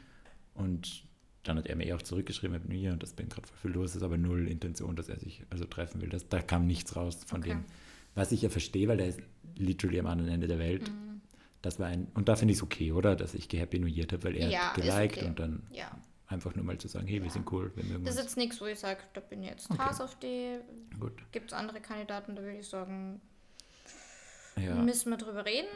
[0.56, 1.05] und
[1.48, 3.58] dann hat er mir eh auch zurückgeschrieben, Happy New Year, und das bin gerade voll
[3.60, 6.10] viel los, ist aber null Intention, dass er sich also treffen will.
[6.10, 7.50] Das, da kam nichts raus von Okay.
[7.52, 7.66] dem.
[8.16, 9.20] Was ich ja verstehe, weil er ist
[9.58, 10.92] literally am anderen Ende der Welt.
[11.62, 13.16] Das war ein, und da finde ich es okay, oder?
[13.16, 15.26] Dass ich gehappy New Year habe, weil er Ja, geliked okay.
[15.28, 15.92] und dann Ja.
[16.28, 17.34] einfach nur mal zu sagen, hey, wir Ja.
[17.34, 19.70] sind cool, wir mögen Das ist jetzt nichts, wo ich sage, da bin ich jetzt
[19.72, 19.82] Okay.
[19.82, 20.60] Hass auf die.
[21.00, 21.14] Gut.
[21.32, 23.20] Gibt es andere Kandidaten, da würde ich sagen,
[24.58, 24.76] Ja.
[24.76, 25.68] müssen wir drüber reden.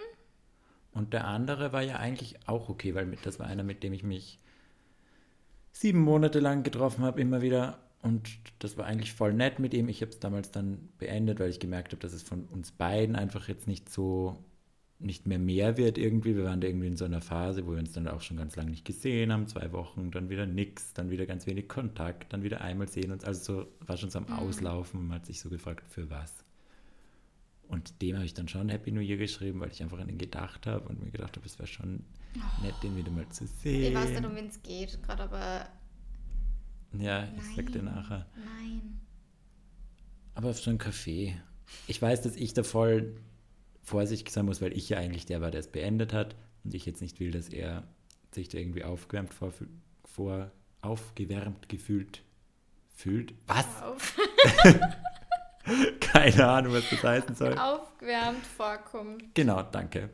[0.91, 3.93] Und der andere war ja eigentlich auch okay, weil mit, das war einer, mit dem
[3.93, 4.39] ich mich
[5.79, 7.79] sieben Monate lang getroffen habe, immer wieder.
[8.01, 9.87] Und das war eigentlich voll nett mit ihm.
[9.87, 13.15] Ich habe es damals dann beendet, weil ich gemerkt habe, dass es von uns beiden
[13.15, 14.37] einfach jetzt nicht so,
[14.99, 16.35] nicht mehr mehr wird irgendwie.
[16.35, 18.57] Wir waren da irgendwie in so einer Phase, wo wir uns dann auch schon ganz
[18.57, 22.43] lange nicht gesehen haben, zwei Wochen, dann wieder nix, dann wieder ganz wenig Kontakt, dann
[22.43, 23.23] wieder einmal sehen uns.
[23.23, 25.07] Also so war schon so am Auslaufen.
[25.07, 26.43] Man hat sich so gefragt, für was.
[27.69, 30.17] Und dem habe ich dann schon Happy New Year geschrieben, weil ich einfach an ihn
[30.17, 32.03] gedacht habe und mir gedacht habe, es wäre schon
[32.63, 33.83] nett, den wieder mal zu sehen.
[33.83, 35.69] Ich weiß nicht, um wen es geht, gerade aber
[36.97, 37.95] Ja, ich sag dir Nein.
[37.95, 38.25] nachher.
[38.35, 38.99] nein.
[40.33, 41.35] Aber auf so ein Café.
[41.87, 43.15] Ich weiß, dass ich da voll
[43.83, 46.85] vorsichtig sein muss, weil ich ja eigentlich der war, der es beendet hat und ich
[46.87, 47.83] jetzt nicht will, dass er
[48.31, 49.53] sich da irgendwie aufgewärmt vor,
[50.05, 50.51] vor
[50.81, 52.23] aufgewärmt gefühlt
[52.95, 53.33] fühlt.
[53.47, 53.67] Was?
[55.99, 57.57] Keine Ahnung, was das heißen soll.
[57.57, 59.23] aufgewärmt vorkommt.
[59.35, 60.09] Genau, danke.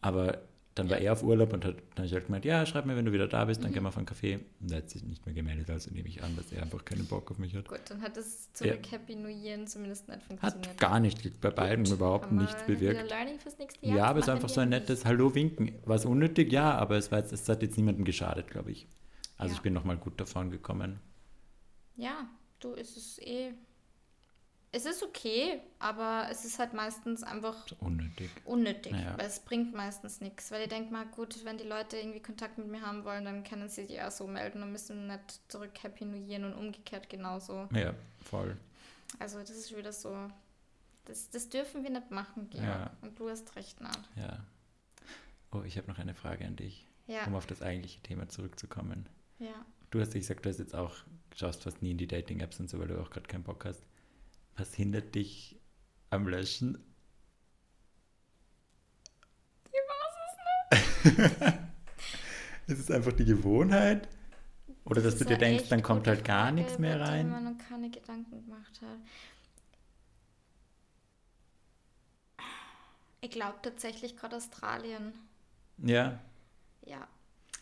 [0.00, 0.38] Aber
[0.74, 3.04] dann war er auf Urlaub und hat, dann ich halt gemeint, ja, schreib mir, wenn
[3.04, 3.74] du wieder da bist, dann Mhm.
[3.74, 4.40] gehen wir auf einen Kaffee.
[4.60, 7.06] Und er hat sich nicht mehr gemeldet, also nehme ich an, dass er einfach keinen
[7.06, 7.68] Bock auf mich hat.
[7.68, 10.68] Gut, dann hat es zurück Happy New Year zumindest nicht funktioniert.
[10.68, 13.08] Hat gar nicht, bei beiden Gut, überhaupt haben nichts bewirkt.
[13.08, 13.96] Learning fürs nächste Jahr.
[13.98, 14.80] Ja, aber es ist einfach so ein nicht.
[14.80, 15.72] nettes Hallo-Winken.
[15.84, 16.50] War es unnötig?
[16.52, 18.88] Ja, aber es, war jetzt, es hat jetzt niemandem geschadet, glaube ich.
[19.38, 19.56] Also Ja.
[19.58, 20.98] ich bin nochmal gut davon gekommen.
[21.96, 22.26] Ja,
[22.58, 23.52] du, ist es eh.
[24.76, 28.28] Es ist okay, aber es ist halt meistens einfach unnötig.
[28.44, 29.16] unnötig, Ja.
[29.16, 30.50] weil es bringt meistens nichts.
[30.50, 33.44] Weil ich denke mal, gut, wenn die Leute irgendwie Kontakt mit mir haben wollen, dann
[33.44, 37.08] können sie sich auch so melden und müssen nicht zurück Happy New Year und umgekehrt
[37.08, 37.68] genauso.
[37.72, 38.56] Ja, voll.
[39.20, 40.28] Also das ist wieder so.
[41.04, 42.64] Das, das dürfen wir nicht machen, Georg.
[42.66, 42.90] Ja.
[43.02, 44.00] Und du hast recht, Nat.
[44.16, 44.44] Ja.
[45.52, 49.08] Oh, ich habe noch eine Frage an dich, Ja, um auf das eigentliche Thema zurückzukommen.
[49.38, 49.54] ja.
[49.90, 50.96] Du hast ja gesagt, du hast jetzt auch,
[51.36, 53.84] schaust fast nie in die Dating-Apps und so, weil du auch gerade keinen Bock hast.
[54.56, 55.60] Was hindert dich
[56.10, 56.78] am Löschen?
[62.66, 64.08] ist es einfach die Gewohnheit?
[64.84, 67.30] Oder dass Das du ist dir denkst, dann kommt halt gar Frage, nichts mehr rein?
[67.30, 68.98] man noch keine Gedanken gemacht hat.
[73.20, 75.14] Ich glaube tatsächlich gerade Australien.
[75.78, 76.20] Ja,
[76.86, 77.08] Ja,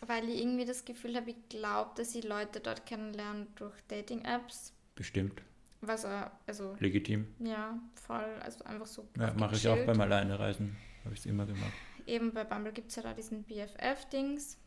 [0.01, 4.73] weil ich irgendwie das Gefühl habe, ich glaube, dass ich Leute dort kennenlernen durch Dating-Apps.
[4.95, 5.43] bestimmt.
[5.85, 7.27] Was auch, also, Legitim.
[7.39, 9.05] ja, voll, also einfach so.
[9.17, 10.77] Ja, mache ich auch beim Alleinereisen.
[11.03, 11.73] Habe ich es immer gemacht.
[12.07, 14.57] Eben bei Bumble gibt es ja da diesen BFF-Dings.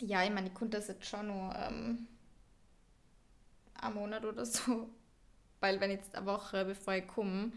[0.00, 2.08] Ja, ich meine, ich konnte das jetzt schon nur ähm,
[3.80, 4.88] einen Monat oder so.
[5.60, 7.52] Weil wenn jetzt eine Woche, bevor ich komme,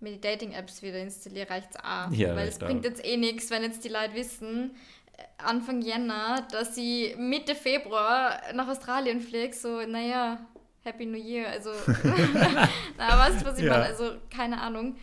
[0.00, 2.10] mir die Dating-Apps wieder installiere, reicht es auch.
[2.12, 2.66] Ja, Weil es auch.
[2.66, 4.76] bringt jetzt eh nichts, wenn jetzt die Leute wissen,
[5.16, 10.44] äh, Anfang Jänner, dass sie Mitte Februar nach Australien fliegt, so, naja,
[10.84, 11.70] Happy New Year, also,
[12.98, 13.72] na, weißt du, was ich Ja.
[13.72, 13.84] meine?
[13.86, 14.96] Also, keine Ahnung.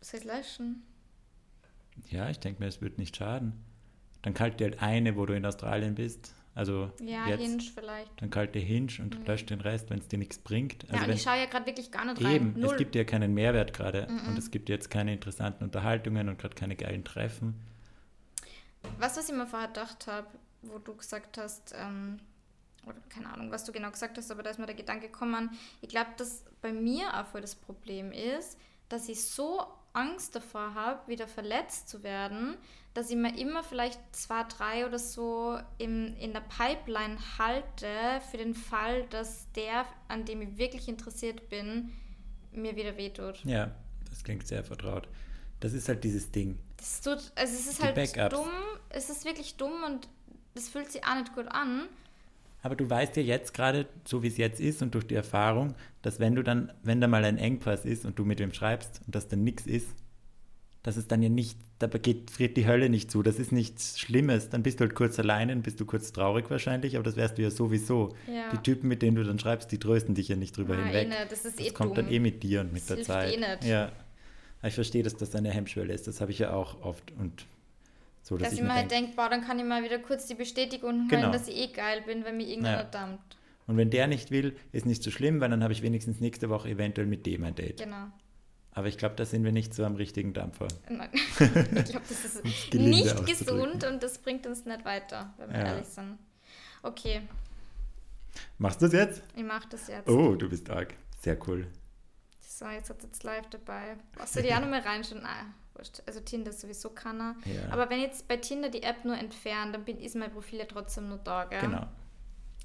[0.00, 0.82] Soll ich löschen?
[2.10, 3.54] Ja, ich denke mir, es wird nicht schaden.
[4.22, 6.34] Dann kalt dir halt eine, wo du in Australien bist.
[6.54, 7.40] Also Ja, jetzt.
[7.42, 8.10] Hinge vielleicht.
[8.22, 10.84] Dann kalt dir Hinge und löscht den Rest, wenn es dir nichts bringt.
[10.84, 12.34] ja, Also und wenn, ich schaue ja gerade wirklich gar nicht rein.
[12.34, 12.70] eben, Null.
[12.72, 14.06] es gibt ja keinen Mehrwert gerade.
[14.10, 14.28] Mhm.
[14.28, 17.54] Und es gibt jetzt keine interessanten Unterhaltungen und gerade keine geilen Treffen.
[18.98, 20.28] Was, was ich mir vorher gedacht habe,
[20.62, 22.18] wo du gesagt hast, ähm,
[22.86, 25.50] oder keine Ahnung, was du genau gesagt hast, aber da ist mir der Gedanke gekommen,
[25.80, 28.56] ich glaube, dass bei mir auch voll das Problem ist,
[28.88, 32.56] dass ich so Angst davor habe, wieder verletzt zu werden,
[32.94, 37.88] dass ich mir immer vielleicht zwei, drei oder so im, in der Pipeline halte
[38.30, 41.92] für den Fall, dass der, an dem ich wirklich interessiert bin,
[42.52, 43.44] mir wieder wehtut.
[43.44, 43.70] Ja,
[44.08, 45.08] das klingt sehr vertraut.
[45.60, 46.58] Das ist halt dieses Ding.
[46.76, 48.34] Das tut, also es ist Die halt Backups.
[48.34, 48.50] dumm,
[48.90, 50.08] es ist wirklich dumm und
[50.54, 51.88] das fühlt sich auch nicht gut an.
[52.66, 55.76] Aber du weißt ja jetzt gerade, so wie es jetzt ist und durch die Erfahrung,
[56.02, 59.02] dass wenn du dann, wenn da mal ein Engpass ist und du mit wem schreibst
[59.06, 59.86] und das dann nichts ist,
[60.82, 63.22] das ist dann ja nicht, da geht, friert die Hölle nicht zu.
[63.22, 64.48] Das ist nichts Schlimmes.
[64.50, 67.38] Dann bist du halt kurz alleine, dann bist du kurz traurig wahrscheinlich, aber das wärst
[67.38, 68.16] du ja sowieso.
[68.26, 68.50] Ja.
[68.50, 71.06] Die Typen, mit denen du dann schreibst, die trösten dich ja nicht drüber Ah, hinweg.
[71.08, 72.06] eh das ist eh kommt dumm.
[72.06, 73.32] dann eh mit dir und mit Das der Zeit.
[73.32, 73.64] eh nicht.
[73.64, 73.92] Ja.
[74.58, 76.08] Aber ich verstehe, dass das eine Hemmschwelle ist.
[76.08, 77.46] Das habe ich ja auch oft und
[78.26, 80.00] so, dass, Dass ich ich mir halt denke, denke, boah, dann kann ich mal wieder
[80.00, 81.22] kurz die Bestätigung Genau.
[81.22, 82.84] holen, dass ich eh geil bin, wenn mir irgendeiner Ja.
[82.84, 83.36] dampft.
[83.68, 86.48] und wenn der nicht will, ist nicht so schlimm, weil dann habe ich wenigstens nächste
[86.48, 87.78] Woche eventuell mit dem ein Date.
[87.78, 88.06] Genau.
[88.72, 90.66] Aber ich glaube, da sind wir nicht so am richtigen Dampfer.
[90.88, 91.08] Nein.
[91.14, 91.38] ich
[91.84, 95.64] glaube, das ist nicht gesund und das bringt uns nicht weiter, wenn wir Ja.
[95.66, 96.18] ehrlich sind.
[96.82, 97.22] Okay,
[98.58, 99.22] Machst du das jetzt?
[99.34, 100.08] ich mache das jetzt.
[100.08, 100.94] Oh, du bist arg.
[101.20, 101.66] Sehr cool.
[102.40, 103.96] So, jetzt hat jetzt live dabei.
[104.16, 105.22] Was soll ich auch noch mal reinschauen?
[105.22, 106.02] Nein, wurscht.
[106.06, 107.36] Also Tinder ist sowieso keiner.
[107.44, 107.72] Ja.
[107.72, 110.64] Aber wenn jetzt bei Tinder die App nur entfernt, dann bin, ist mein Profil ja
[110.64, 111.60] trotzdem nur da, gell?
[111.60, 111.86] Genau.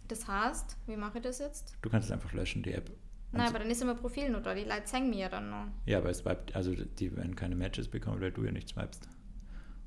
[0.07, 1.74] Das heißt, wie mache ich das jetzt?
[1.82, 2.91] Du kannst es einfach löschen, die App.
[3.34, 4.53] Nein, aber dann ist ja mein Profil nur da.
[4.53, 5.68] Die Leute zeigen mir ja dann noch.
[5.86, 9.07] Ja, aber es bleibt, also die werden keine Matches bekommen, weil du ja nichts swipest.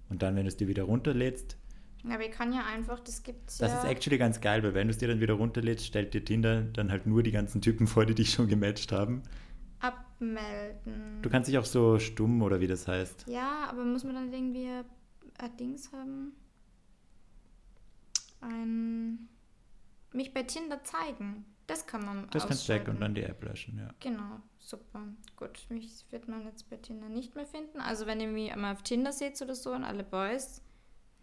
[0.09, 1.59] Und dann, wenn du es dir wieder runterlädst,
[2.09, 3.79] Ja, aber ich kann ja einfach, das gibt's das ja.
[3.79, 6.63] ist actually ganz geil, weil wenn du es dir dann wieder runterlädst, stellt dir Tinder
[6.63, 9.23] dann halt nur die ganzen Typen vor, die dich schon gematcht haben.
[10.25, 11.23] Abmelden.
[11.23, 13.27] Du kannst dich auch so stumm oder wie das heißt.
[13.29, 16.33] Ja, aber muss man dann irgendwie ein, Dings haben?
[18.41, 19.29] Ein.
[20.13, 21.45] Mich bei Tinder zeigen.
[21.67, 23.89] Das kann man Das kannst du weg und dann die App löschen, ja.
[24.01, 25.03] Genau, super.
[25.35, 27.81] Gut, mich wird man jetzt bei Tinder nicht mehr finden.
[27.81, 30.61] Also wenn ihr mich einmal auf Tinder seht oder so und alle Boys,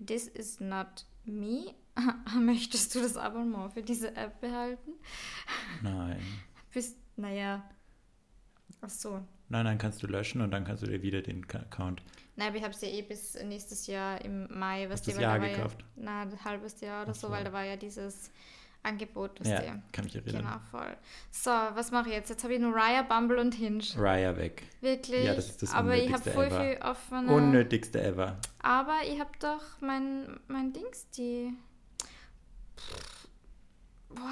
[0.04, 1.76] this is not me.
[2.40, 4.94] Möchtest du das Abonnement für diese App behalten?
[5.84, 6.20] Nein.
[6.74, 7.70] Bist, naja.
[8.82, 9.22] Ach so.
[9.50, 12.02] Nein, nein, kannst du löschen und dann kannst du dir wieder den Account.
[12.36, 15.22] Nein, aber ich habe es ja eh bis nächstes Jahr im Mai, was das da
[15.22, 15.82] Jahr war gekauft?
[15.82, 17.34] Ja, na, ein halbes Jahr oder so, so.
[17.34, 18.32] weil da war ja dieses
[18.84, 19.72] Angebot, was Ja, die.
[19.92, 20.42] kann mich erinnern.
[20.44, 20.96] Genau, voll.
[21.30, 22.30] So, was mache ich jetzt?
[22.30, 23.84] Jetzt habe ich nur Raya, Bumble und Hinge.
[23.98, 24.64] Raya weg.
[24.80, 25.26] Wirklich.
[25.26, 26.64] Ja, das ist das Aber ich habe Unnötigste voll ever.
[26.64, 27.32] viel offene.
[27.34, 28.38] Unnötigste ever.
[28.64, 31.54] Aber ich habe doch mein, mein Dings, die.
[34.10, 34.32] Boah.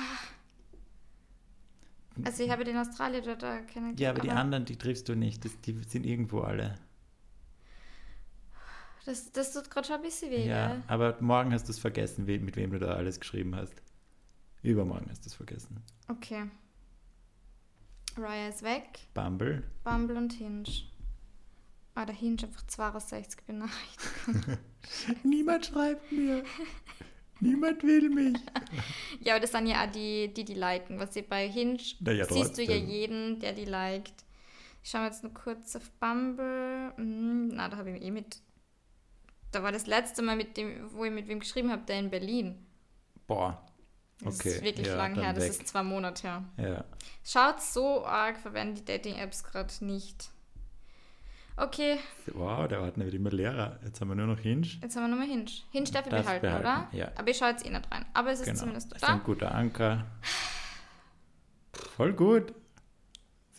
[2.25, 3.99] Also ich habe den Australier da kennengelernt.
[3.99, 5.43] Ja, aber die anderen, die triffst du nicht.
[5.45, 6.75] Das, die sind irgendwo alle.
[9.05, 10.83] Das, das tut gerade schon ein bisschen weh, Ja, gell?
[10.87, 13.73] aber morgen hast du es vergessen, mit wem du da alles geschrieben hast.
[14.61, 15.81] Übermorgen hast du es vergessen.
[16.07, 16.49] Okay.
[18.17, 18.99] Raya ist weg.
[19.13, 19.63] Bumble.
[19.83, 20.63] Bumble und Hinge.
[21.95, 24.57] Ah, der Hinge einfach 62 Benachrichtigungen.
[25.23, 26.43] Niemand schreibt mir.
[27.39, 28.37] Niemand will mich.
[29.21, 30.99] ja, aber das sind ja auch die, die, die liken.
[30.99, 32.89] Was sie bei Hinge Na ja, siehst du ja trotzdem.
[32.89, 34.25] jeden, der die liked.
[34.83, 36.93] Ich schaue jetzt nur kurz auf Bumble.
[36.95, 38.41] Hm, na, da habe ich eh mit.
[39.51, 42.09] Da war das letzte Mal, mit dem, wo ich mit wem geschrieben habe, der in
[42.09, 42.65] Berlin.
[43.27, 43.65] Boah.
[44.21, 45.51] Das Okay, ist wirklich ja, lang her, das weg.
[45.51, 46.43] ist zwei Monate her.
[46.57, 46.85] Ja.
[47.23, 50.29] Schaut so arg, verwenden die Dating-Apps gerade nicht.
[51.61, 51.97] Okay,
[52.33, 53.79] Wow, der Ordner wird immer leerer.
[53.83, 54.65] Jetzt haben wir nur noch Hinge.
[54.81, 55.45] jetzt haben wir nochmal Hinge.
[55.71, 56.87] Hinge darf ich behalten, behalten, oder?
[56.91, 57.11] ja.
[57.17, 58.05] Aber ich schaue jetzt eh nicht rein.
[58.13, 58.59] Aber es ist Genau.
[58.59, 59.13] zumindest Das ist da.
[59.13, 60.05] ein guter Anker.
[61.73, 62.53] Voll gut.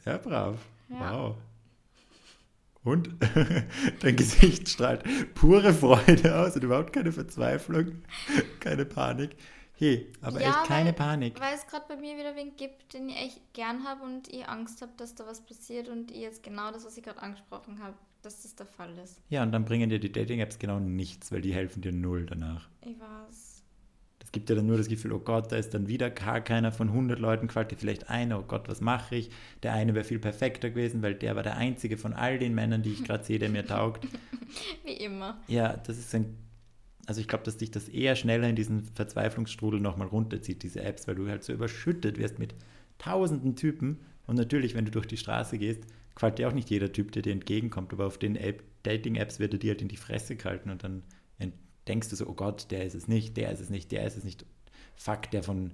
[0.05, 0.57] Sehr brav.
[0.88, 1.12] Ja.
[1.12, 1.36] Wow.
[2.82, 3.11] Und
[4.01, 8.03] dein Gesicht strahlt pure Freude aus und überhaupt keine Verzweiflung,
[8.61, 9.36] keine Panik.
[9.80, 11.40] Hey, aber Ja, echt keine weil- Panik.
[11.40, 14.46] Weil es gerade bei mir wieder wen gibt, den ich echt gern habe und ich
[14.46, 17.82] Angst habe, dass da was passiert und ich jetzt genau das, was ich gerade angesprochen
[17.82, 19.22] habe, dass das der Fall ist.
[19.30, 22.68] Ja, und dann bringen dir die Dating-Apps genau nichts, weil die helfen dir null danach.
[22.82, 23.62] Ich weiß.
[24.18, 26.72] Das gibt dir dann nur das Gefühl, oh Gott, da ist dann wieder gar keiner
[26.72, 29.30] von 100 Leuten, gefällt dir vielleicht einer, oh Gott, was mache ich?
[29.62, 32.82] Der eine wäre viel perfekter gewesen, weil der war der einzige von all den Männern,
[32.82, 34.06] die ich gerade sehe, der mir taugt.
[34.84, 35.40] Wie immer.
[35.48, 36.36] Ja, das ist ein,
[37.11, 41.08] also ich glaube, dass dich das eher schneller in diesen Verzweiflungsstrudel nochmal runterzieht, diese Apps,
[41.08, 42.54] weil du halt so überschüttet wirst mit
[42.98, 43.98] tausenden Typen
[44.28, 45.82] und natürlich, wenn du durch die Straße gehst,
[46.14, 49.54] gefällt dir auch nicht jeder Typ, der dir entgegenkommt, aber auf den App Dating-Apps wird
[49.54, 51.02] er dir halt in die Fresse gehalten und dann
[51.90, 54.16] denkst du so, oh Gott, der ist es nicht, der ist es nicht, der ist
[54.16, 54.46] es nicht.
[54.94, 55.72] Fuck, der von,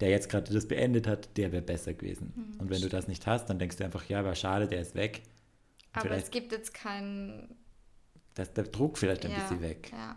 [0.00, 2.54] der jetzt gerade das beendet hat, der wäre besser gewesen.
[2.58, 4.94] und wenn du das nicht hast, dann denkst du einfach, ja, war schade, der ist
[4.94, 5.22] weg.
[5.92, 7.56] Aber Vielleicht- es gibt jetzt keinen.
[8.34, 9.90] Da ist der Druck vielleicht ein ja, bisschen weg.
[9.92, 10.16] Ja.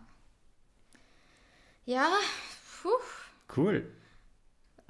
[1.90, 2.12] Ja,
[2.84, 3.58] puh.
[3.58, 3.84] Cool.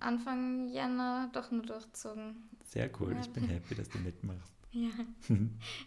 [0.02, 2.50] Anfang Jänner doch nur durchzogen.
[2.66, 3.14] Sehr cool.
[3.14, 3.22] Ja.
[3.22, 4.54] Ich bin happy, dass du mitmachst.
[4.72, 4.92] Ja.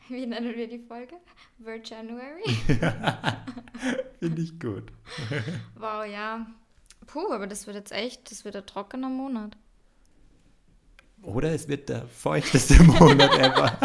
[0.08, 1.14] Wie nennen wir die Folge?
[1.58, 2.42] Vir January?
[4.18, 4.90] Finde ich gut.
[5.76, 6.46] Wow, ja.
[7.06, 9.56] Puh, aber das wird jetzt echt, das wird ein trockener Monat.
[11.22, 13.78] Oder es wird der feuchteste Monat ever.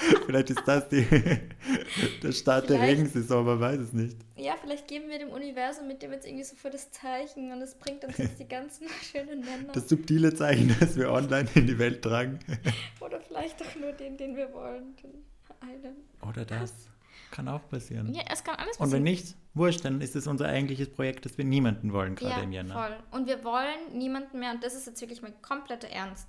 [0.26, 1.06] Vielleicht ist das die,
[2.22, 2.98] der Start der Vielleicht.
[2.98, 4.16] Regensaison, man weiß es nicht.
[4.36, 7.60] Ja, vielleicht geben wir dem Universum mit dem jetzt irgendwie so voll das Zeichen und
[7.60, 9.72] es bringt uns jetzt die ganzen schönen Männer.
[9.74, 12.38] Das subtile Zeichen, das wir online in die Welt tragen.
[13.00, 14.96] Oder vielleicht doch nur den, den wir wollen.
[15.02, 15.24] Den
[15.60, 15.96] einen.
[16.26, 16.72] Oder das.
[17.30, 18.12] Kann auch passieren.
[18.12, 18.92] Ja, es kann alles Und passieren.
[18.92, 22.42] wenn nicht, wurscht, dann ist es unser eigentliches Projekt, das wir niemanden wollen, gerade ja,
[22.42, 22.74] im Jänner.
[22.74, 22.96] voll.
[23.12, 26.26] Und wir wollen niemanden mehr, und das ist jetzt wirklich mein kompletter Ernst.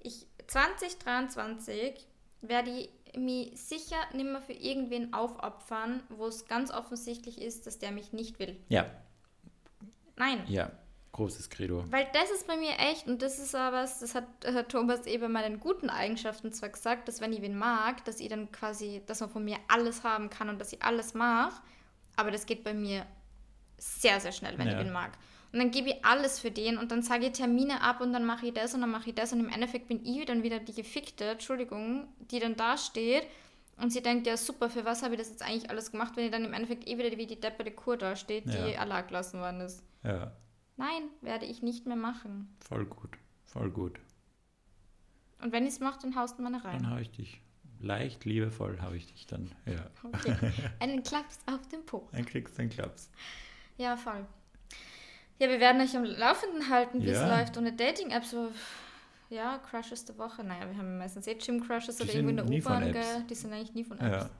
[0.00, 2.06] Ich, 2023
[2.40, 7.78] werde ich mich sicher nicht mehr für irgendwen aufopfern, wo es ganz offensichtlich ist, dass
[7.78, 8.56] der mich nicht will.
[8.68, 8.86] Ja,
[10.16, 10.42] Nein.
[10.46, 10.70] ja,
[11.12, 11.84] großes Credo.
[11.90, 15.06] Weil das ist bei mir echt, und das ist aber was, das hat äh, Thomas
[15.06, 18.50] eben bei meinen guten Eigenschaften zwar gesagt, dass wenn ich wen mag, dass ich dann
[18.52, 21.60] quasi, dass man von mir alles haben kann und dass ich alles mache,
[22.16, 23.06] aber das geht bei mir
[23.78, 24.78] sehr, sehr schnell, wenn Ja.
[24.78, 25.12] ich wen mag.
[25.52, 28.26] Und dann gebe ich alles für den und dann sage ich Termine ab und dann
[28.26, 30.58] mache ich das und dann mache ich das und im Endeffekt bin ich dann wieder
[30.58, 33.26] die Gefickte, Entschuldigung, die dann da steht
[33.78, 36.26] und sie denkt, ja super, für was habe ich das jetzt eigentlich alles gemacht, wenn
[36.26, 38.78] ich dann im Endeffekt eh wieder wie die depperte Kur da steht, die Ja.
[38.80, 39.82] allein gelassen worden ist.
[40.04, 40.32] Ja,
[40.76, 42.54] Nein, werde ich nicht mehr machen.
[42.60, 43.98] voll gut, voll gut.
[45.40, 46.82] Und wenn ich es mache, dann haust du meine rein.
[46.82, 47.40] Dann hau ich dich,
[47.80, 49.86] leicht liebevoll hau ich dich dann, ja.
[50.02, 50.36] Okay.
[50.80, 52.06] Einen Klaps auf den Po.
[52.12, 53.10] Dann kriegst du einen Klaps.
[53.76, 54.26] Ja, voll.
[55.38, 57.38] Ja, wir werden euch am Laufenden halten, wie es Ja.
[57.38, 58.34] läuft ohne Dating-Apps.
[59.30, 60.42] Ja, Crushes der Woche.
[60.42, 62.92] Naja, wir haben meistens eh Gym-Crushes oder irgendwo in der U-Bahn.
[62.92, 63.22] Gell?
[63.28, 64.24] Die sind eigentlich nie von Apps.
[64.24, 64.30] Ja,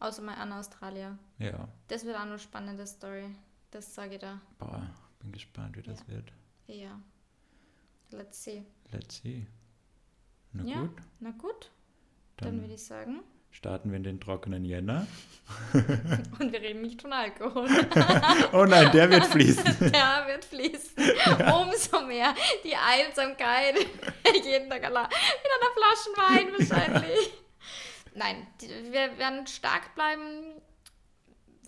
[0.00, 1.18] Außer mal Anna Australier.
[1.38, 1.68] ja.
[1.88, 3.34] Das wird auch eine spannende Story.
[3.70, 4.40] Das sage ich da.
[4.58, 4.90] Boah,
[5.20, 6.32] bin gespannt, wie das wird.
[6.66, 6.98] Ja.
[8.10, 8.64] Let's see.
[8.90, 9.46] Let's see.
[10.52, 10.80] Na Ja.
[10.80, 11.70] gut, Na gut,
[12.38, 13.20] dann, dann würde ich sagen.
[13.50, 15.06] Starten wir in den trockenen Jänner.
[16.38, 17.68] Und wir reden nicht von Alkohol.
[18.52, 19.64] Oh nein, der wird fließen.
[19.92, 20.96] Der wird fließen.
[21.52, 22.34] Umso mehr
[22.64, 23.74] die Einsamkeit.
[24.34, 24.82] Jeden Tag.
[24.82, 25.06] Mit einer
[25.76, 27.32] Flasche Wein wahrscheinlich.
[28.14, 30.60] Nein, die, wir werden stark bleiben.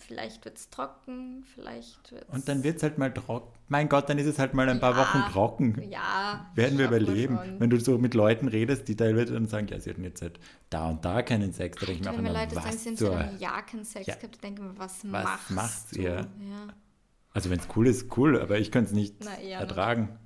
[0.07, 3.53] Vielleicht wird es trocken, vielleicht wird Und dann wird es halt mal trocken.
[3.68, 4.98] Mein Gott, dann ist es halt mal ein paar Ja.
[4.98, 5.82] Wochen trocken.
[5.90, 6.50] Ja.
[6.55, 7.36] Werden wir überleben.
[7.38, 7.61] schon.
[7.61, 10.38] Wenn du so mit Leuten redest, die teilweise dann sagen, ja, sie hatten jetzt halt
[10.70, 12.88] da und da keinen Sex, da denke ich mir auch immer, Leute sagen, was sie
[12.90, 14.14] haben seit einem Jahr keinen Sex Ja.
[14.16, 16.00] gehabt, denke ich mir, was, Was machst macht's du?
[16.03, 16.14] ihr?
[16.16, 16.26] Ja.
[17.32, 20.18] Also wenn es cool ist, cool, aber ich könnte es nicht Na, ertragen.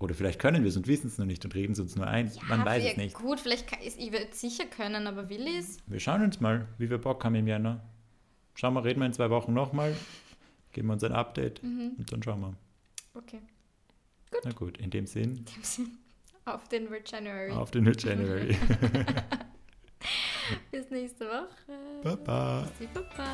[0.00, 2.06] Oder vielleicht können wir es und wissen es noch nicht und reden es uns nur
[2.06, 2.28] ein.
[2.28, 3.14] Ja, Man weiß wir- es nicht.
[3.16, 5.76] Gut, vielleicht kann, ich ich würde sicher können, aber will ich es?
[5.86, 7.82] Wir schauen uns mal, wie wir Bock haben im Januar.
[8.60, 9.94] Schauen wir, reden wir in zwei Wochen nochmal,
[10.72, 11.92] geben wir uns ein Update Mhm.
[11.96, 12.54] und dann schauen wir.
[13.14, 13.40] Okay.
[14.44, 15.98] Na gut, in dem Sinn, In dem Sinn,
[16.44, 17.52] Auf den January.
[17.52, 18.56] auf den January.
[20.72, 22.02] Bis nächste Woche.
[22.02, 22.62] Baba.
[22.62, 23.28] Bussi, Baba.